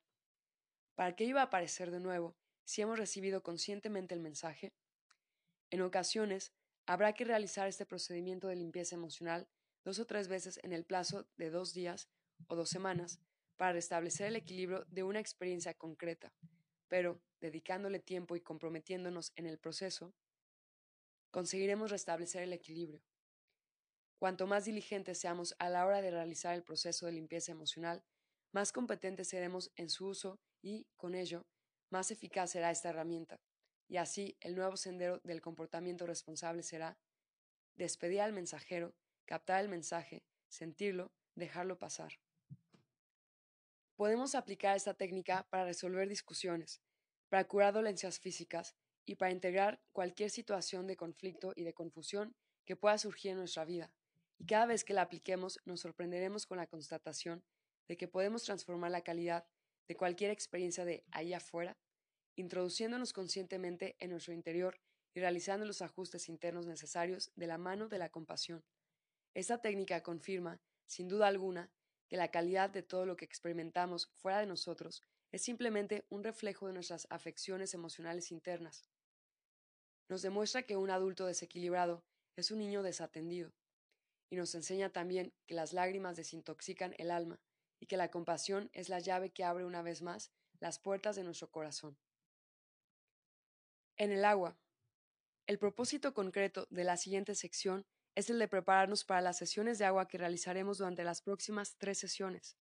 [0.94, 4.74] ¿Para qué iba a aparecer de nuevo si hemos recibido conscientemente el mensaje?
[5.70, 6.52] En ocasiones,
[6.84, 9.48] habrá que realizar este procedimiento de limpieza emocional
[9.84, 12.10] dos o tres veces en el plazo de dos días
[12.46, 13.20] o dos semanas
[13.56, 16.32] para restablecer el equilibrio de una experiencia concreta,
[16.88, 20.14] pero dedicándole tiempo y comprometiéndonos en el proceso,
[21.30, 23.02] conseguiremos restablecer el equilibrio.
[24.18, 28.02] Cuanto más diligentes seamos a la hora de realizar el proceso de limpieza emocional,
[28.52, 31.46] más competentes seremos en su uso y, con ello,
[31.90, 33.40] más eficaz será esta herramienta.
[33.88, 36.98] Y así el nuevo sendero del comportamiento responsable será
[37.76, 42.18] despedir al mensajero, captar el mensaje, sentirlo, dejarlo pasar.
[43.98, 46.80] Podemos aplicar esta técnica para resolver discusiones,
[47.28, 52.76] para curar dolencias físicas y para integrar cualquier situación de conflicto y de confusión que
[52.76, 53.92] pueda surgir en nuestra vida.
[54.38, 57.42] Y cada vez que la apliquemos nos sorprenderemos con la constatación
[57.88, 59.48] de que podemos transformar la calidad
[59.88, 61.76] de cualquier experiencia de ahí afuera,
[62.36, 64.78] introduciéndonos conscientemente en nuestro interior
[65.12, 68.64] y realizando los ajustes internos necesarios de la mano de la compasión.
[69.34, 71.72] Esta técnica confirma, sin duda alguna,
[72.08, 76.66] que la calidad de todo lo que experimentamos fuera de nosotros es simplemente un reflejo
[76.66, 78.84] de nuestras afecciones emocionales internas.
[80.08, 82.02] Nos demuestra que un adulto desequilibrado
[82.36, 83.52] es un niño desatendido,
[84.30, 87.40] y nos enseña también que las lágrimas desintoxican el alma
[87.80, 90.30] y que la compasión es la llave que abre una vez más
[90.60, 91.98] las puertas de nuestro corazón.
[93.96, 94.58] En el agua.
[95.46, 99.84] El propósito concreto de la siguiente sección es el de prepararnos para las sesiones de
[99.84, 102.56] agua que realizaremos durante las próximas tres sesiones.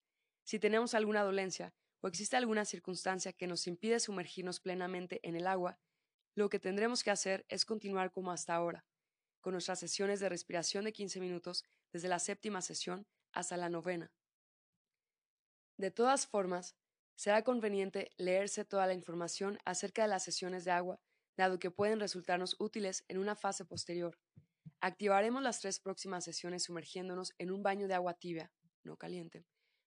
[0.45, 5.47] Si tenemos alguna dolencia o existe alguna circunstancia que nos impide sumergirnos plenamente en el
[5.47, 5.79] agua,
[6.35, 8.85] lo que tendremos que hacer es continuar como hasta ahora,
[9.41, 14.13] con nuestras sesiones de respiración de 15 minutos desde la séptima sesión hasta la novena.
[15.79, 16.77] De todas formas,
[17.17, 21.01] será conveniente leerse toda la información acerca de las sesiones de agua,
[21.37, 24.19] dado que pueden resultarnos útiles en una fase posterior.
[24.87, 28.53] Activaremos las tres próximas sesiones sumergiéndonos en un baño de agua tibia,
[28.85, 29.45] no caliente,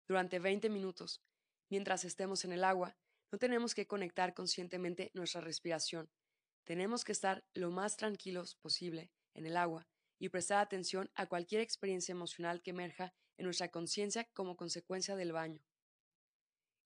[0.10, 1.24] durante 20 minutos.
[1.70, 2.97] Mientras estemos en el agua,
[3.32, 6.12] no tenemos que conectar conscientemente nuestra respiración.
[6.66, 9.88] Tenemos que estar lo más tranquilos posible en el agua
[10.20, 15.32] y prestar atención a cualquier experiencia emocional que emerja en nuestra conciencia como consecuencia del
[15.32, 15.64] baño.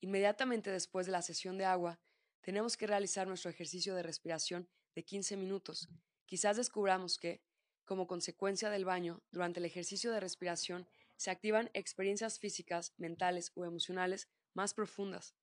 [0.01, 1.99] Inmediatamente después de la sesión de agua,
[2.41, 5.89] tenemos que realizar nuestro ejercicio de respiración de 15 minutos.
[6.27, 7.41] Quizás descubramos que,
[7.85, 13.65] como consecuencia del baño, durante el ejercicio de respiración se activan experiencias físicas, mentales o
[13.65, 15.35] emocionales más profundas.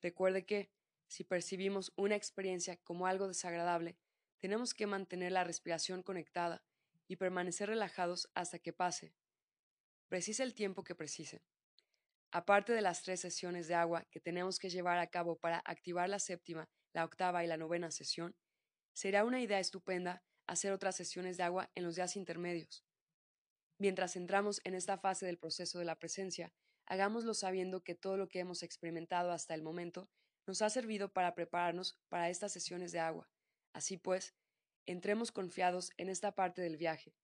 [0.00, 0.70] Recuerde que,
[1.08, 3.96] si percibimos una experiencia como algo desagradable,
[4.38, 6.62] tenemos que mantener la respiración conectada
[7.08, 9.14] y permanecer relajados hasta que pase.
[10.08, 11.42] Precise el tiempo que precise.
[12.30, 16.08] Aparte de las tres sesiones de agua que tenemos que llevar a cabo para activar
[16.08, 18.36] la séptima, la octava y la novena sesión,
[18.92, 22.84] será una idea estupenda hacer otras sesiones de agua en los días intermedios.
[23.78, 26.52] Mientras entramos en esta fase del proceso de la presencia,
[26.86, 30.08] hagámoslo sabiendo que todo lo que hemos experimentado hasta el momento
[30.46, 33.28] nos ha servido para prepararnos para estas sesiones de agua.
[33.72, 34.34] Así pues,
[34.86, 37.16] entremos confiados en esta parte del viaje.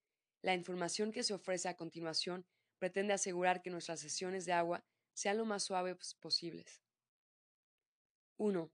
[0.42, 2.46] La información que se ofrece a continuación
[2.78, 6.82] pretende asegurar que nuestras sesiones de agua sean lo más suaves posibles.
[8.38, 8.72] 1.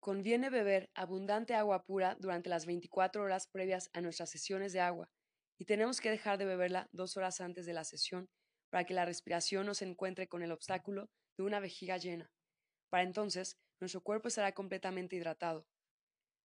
[0.00, 5.10] Conviene beber abundante agua pura durante las 24 horas previas a nuestras sesiones de agua
[5.58, 8.28] y tenemos que dejar de beberla dos horas antes de la sesión
[8.70, 12.30] para que la respiración no se encuentre con el obstáculo de una vejiga llena.
[12.90, 15.66] Para entonces, nuestro cuerpo estará completamente hidratado.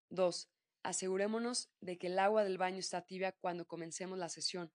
[0.10, 0.50] 2.
[0.84, 4.72] Asegurémonos de que el agua del baño está tibia cuando comencemos la sesión.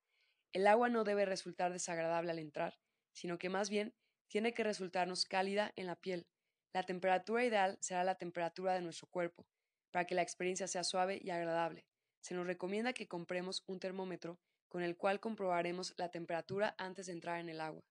[0.52, 2.78] El agua no debe resultar desagradable al entrar,
[3.12, 3.94] sino que más bien
[4.28, 6.26] tiene que resultarnos cálida en la piel.
[6.72, 9.46] La temperatura ideal será la temperatura de nuestro cuerpo,
[9.90, 11.86] para que la experiencia sea suave y agradable.
[12.20, 14.38] Se nos recomienda que compremos un termómetro
[14.68, 17.82] con el cual comprobaremos la temperatura antes de entrar en el agua.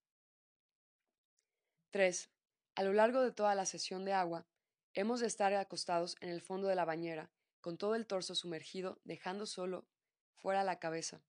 [1.91, 2.29] 3.
[2.75, 4.45] A lo largo de toda la sesión de agua,
[4.93, 8.99] hemos de estar acostados en el fondo de la bañera, con todo el torso sumergido,
[9.03, 9.87] dejando solo
[10.35, 11.23] fuera la cabeza.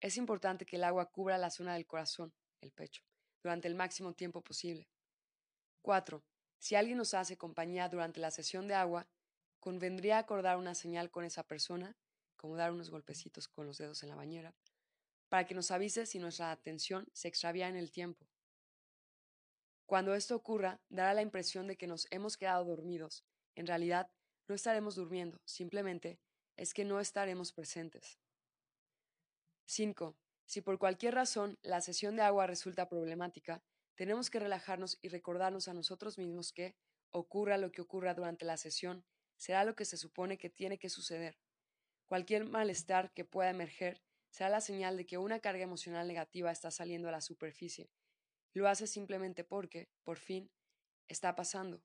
[0.00, 3.02] Es importante que el agua cubra la zona del corazón, el pecho,
[3.42, 4.88] durante el máximo tiempo posible.
[5.82, 6.24] 4.
[6.62, 9.08] Si alguien nos hace compañía durante la sesión de agua,
[9.58, 11.96] convendría acordar una señal con esa persona,
[12.36, 14.54] como dar unos golpecitos con los dedos en la bañera,
[15.28, 18.28] para que nos avise si nuestra atención se extravía en el tiempo.
[19.86, 23.24] Cuando esto ocurra, dará la impresión de que nos hemos quedado dormidos.
[23.56, 24.12] En realidad,
[24.46, 26.20] no estaremos durmiendo, simplemente
[26.56, 28.20] es que no estaremos presentes.
[29.64, 30.16] 5.
[30.46, 33.64] Si por cualquier razón la sesión de agua resulta problemática,
[33.94, 36.74] tenemos que relajarnos y recordarnos a nosotros mismos que,
[37.12, 39.04] ocurra lo que ocurra durante la sesión,
[39.36, 41.38] será lo que se supone que tiene que suceder.
[42.06, 46.70] Cualquier malestar que pueda emerger será la señal de que una carga emocional negativa está
[46.70, 47.90] saliendo a la superficie.
[48.54, 50.50] Lo hace simplemente porque, por fin,
[51.08, 51.82] está pasando.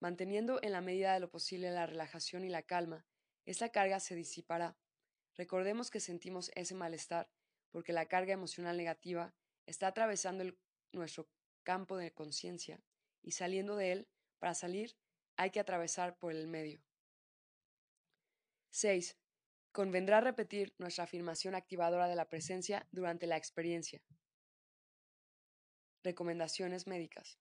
[0.00, 3.06] Manteniendo en la medida de lo posible la relajación y la calma,
[3.44, 4.78] esa carga se disipará.
[5.36, 7.30] Recordemos que sentimos ese malestar
[7.70, 9.34] porque la carga emocional negativa
[9.66, 10.44] está atravesando
[10.92, 11.28] nuestro
[11.70, 12.82] campo de conciencia
[13.22, 14.08] y saliendo de él,
[14.40, 14.96] para salir
[15.36, 16.82] hay que atravesar por el medio.
[18.70, 19.16] 6.
[19.70, 24.02] Convendrá repetir nuestra afirmación activadora de la presencia durante la experiencia.
[26.02, 27.38] Recomendaciones médicas.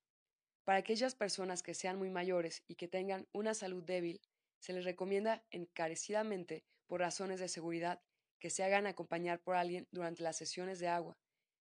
[0.63, 4.21] Para aquellas personas que sean muy mayores y que tengan una salud débil,
[4.59, 7.99] se les recomienda encarecidamente, por razones de seguridad,
[8.38, 11.17] que se hagan acompañar por alguien durante las sesiones de agua.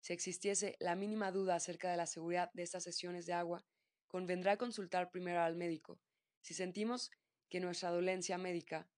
[0.03, 3.63] Si existiese la mínima duda acerca de la seguridad de estas sesiones de agua,
[4.09, 5.97] convendrá consultar primero al médico.
[6.41, 7.09] Si sentimos
[7.49, 8.89] que nuestra dolencia médica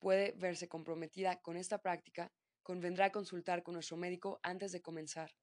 [0.00, 2.32] puede verse comprometida con esta práctica,
[2.64, 5.36] convendrá consultar con nuestro médico antes de comenzar.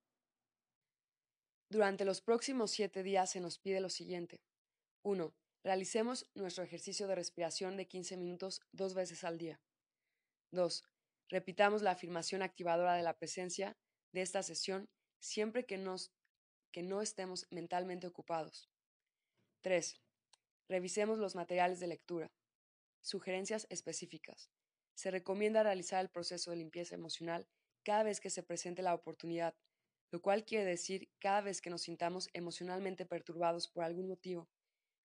[1.70, 4.42] Durante los próximos siete días se nos pide lo siguiente.
[5.04, 5.34] 1.
[5.64, 9.62] Realicemos nuestro ejercicio de respiración de 15 minutos dos veces al día.
[10.52, 10.84] 2.
[11.30, 13.78] Repitamos la afirmación activadora de la presencia
[14.12, 14.90] de esta sesión
[15.20, 16.12] siempre que, nos,
[16.72, 18.70] que no estemos mentalmente ocupados.
[19.62, 20.00] 3.
[20.68, 22.32] Revisemos los materiales de lectura.
[23.02, 24.50] Sugerencias específicas.
[24.96, 27.48] Se recomienda realizar el proceso de limpieza emocional
[27.84, 29.56] cada vez que se presente la oportunidad
[30.12, 34.50] lo cual quiere decir cada vez que nos sintamos emocionalmente perturbados por algún motivo.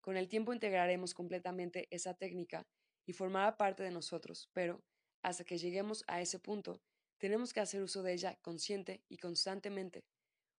[0.00, 2.66] Con el tiempo integraremos completamente esa técnica
[3.07, 4.82] y formará parte de nosotros, pero,
[5.22, 6.80] hasta que lleguemos a ese punto,
[7.25, 10.05] tenemos que hacer uso de ella consciente y constantemente.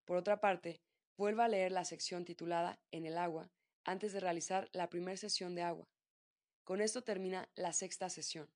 [0.03, 0.81] Por otra parte,
[1.15, 3.51] vuelva a leer la sección titulada En el agua
[3.83, 5.87] antes de realizar la primera sesión de agua.
[6.63, 8.49] Con esto termina la sexta sesión.